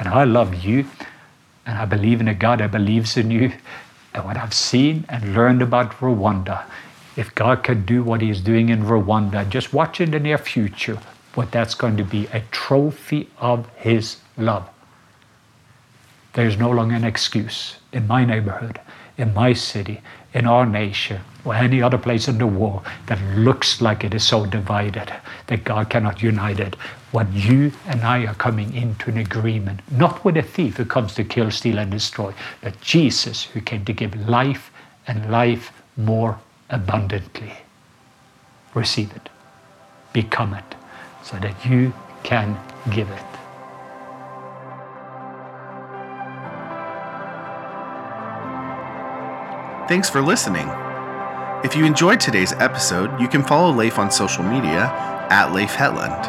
And 0.00 0.08
I 0.08 0.24
love 0.24 0.64
you, 0.64 0.86
and 1.66 1.76
I 1.76 1.84
believe 1.84 2.22
in 2.22 2.28
a 2.28 2.34
God 2.34 2.60
that 2.60 2.72
believes 2.72 3.18
in 3.18 3.30
you. 3.30 3.52
And 4.14 4.24
what 4.24 4.38
I've 4.38 4.54
seen 4.54 5.04
and 5.10 5.34
learned 5.34 5.60
about 5.60 5.92
Rwanda, 6.00 6.64
if 7.16 7.34
God 7.34 7.62
can 7.62 7.84
do 7.84 8.02
what 8.02 8.22
He's 8.22 8.40
doing 8.40 8.70
in 8.70 8.84
Rwanda, 8.84 9.46
just 9.46 9.74
watch 9.74 10.00
in 10.00 10.10
the 10.10 10.18
near 10.18 10.38
future 10.38 10.98
what 11.34 11.52
that's 11.52 11.74
going 11.74 11.98
to 11.98 12.04
be 12.04 12.26
a 12.32 12.40
trophy 12.50 13.28
of 13.38 13.68
His 13.76 14.16
love. 14.38 14.68
There's 16.32 16.56
no 16.56 16.70
longer 16.70 16.94
an 16.94 17.04
excuse 17.04 17.76
in 17.92 18.06
my 18.06 18.24
neighborhood, 18.24 18.80
in 19.20 19.34
my 19.34 19.52
city, 19.52 20.00
in 20.32 20.46
our 20.46 20.64
nation, 20.64 21.20
or 21.44 21.54
any 21.54 21.82
other 21.82 21.98
place 21.98 22.28
in 22.28 22.38
the 22.38 22.46
world 22.46 22.82
that 23.06 23.20
looks 23.36 23.80
like 23.80 24.04
it 24.04 24.14
is 24.14 24.26
so 24.26 24.46
divided 24.46 25.12
that 25.46 25.64
God 25.64 25.90
cannot 25.90 26.22
unite 26.22 26.60
it. 26.60 26.74
When 27.12 27.32
you 27.32 27.72
and 27.86 28.02
I 28.02 28.26
are 28.26 28.34
coming 28.34 28.74
into 28.74 29.10
an 29.10 29.18
agreement, 29.18 29.80
not 29.90 30.24
with 30.24 30.36
a 30.36 30.42
thief 30.42 30.76
who 30.76 30.84
comes 30.84 31.14
to 31.14 31.24
kill, 31.24 31.50
steal, 31.50 31.78
and 31.78 31.90
destroy, 31.90 32.32
but 32.62 32.80
Jesus 32.80 33.44
who 33.44 33.60
came 33.60 33.84
to 33.84 33.92
give 33.92 34.28
life 34.28 34.70
and 35.06 35.30
life 35.30 35.72
more 35.96 36.38
abundantly. 36.68 37.52
Receive 38.74 39.12
it, 39.12 39.28
become 40.12 40.54
it, 40.54 40.74
so 41.24 41.36
that 41.38 41.66
you 41.66 41.92
can 42.22 42.56
give 42.90 43.10
it. 43.10 43.29
Thanks 49.90 50.08
for 50.08 50.22
listening. 50.22 50.70
If 51.64 51.74
you 51.74 51.84
enjoyed 51.84 52.20
today's 52.20 52.52
episode, 52.52 53.20
you 53.20 53.26
can 53.26 53.42
follow 53.42 53.74
Leif 53.74 53.98
on 53.98 54.08
social 54.08 54.44
media 54.44 54.84
at 55.30 55.52
Leif 55.52 55.74
Hetland 55.74 56.26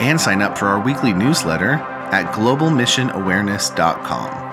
and 0.00 0.20
sign 0.20 0.40
up 0.40 0.56
for 0.56 0.68
our 0.68 0.80
weekly 0.80 1.12
newsletter 1.12 1.72
at 2.12 2.32
globalmissionawareness.com. 2.32 4.49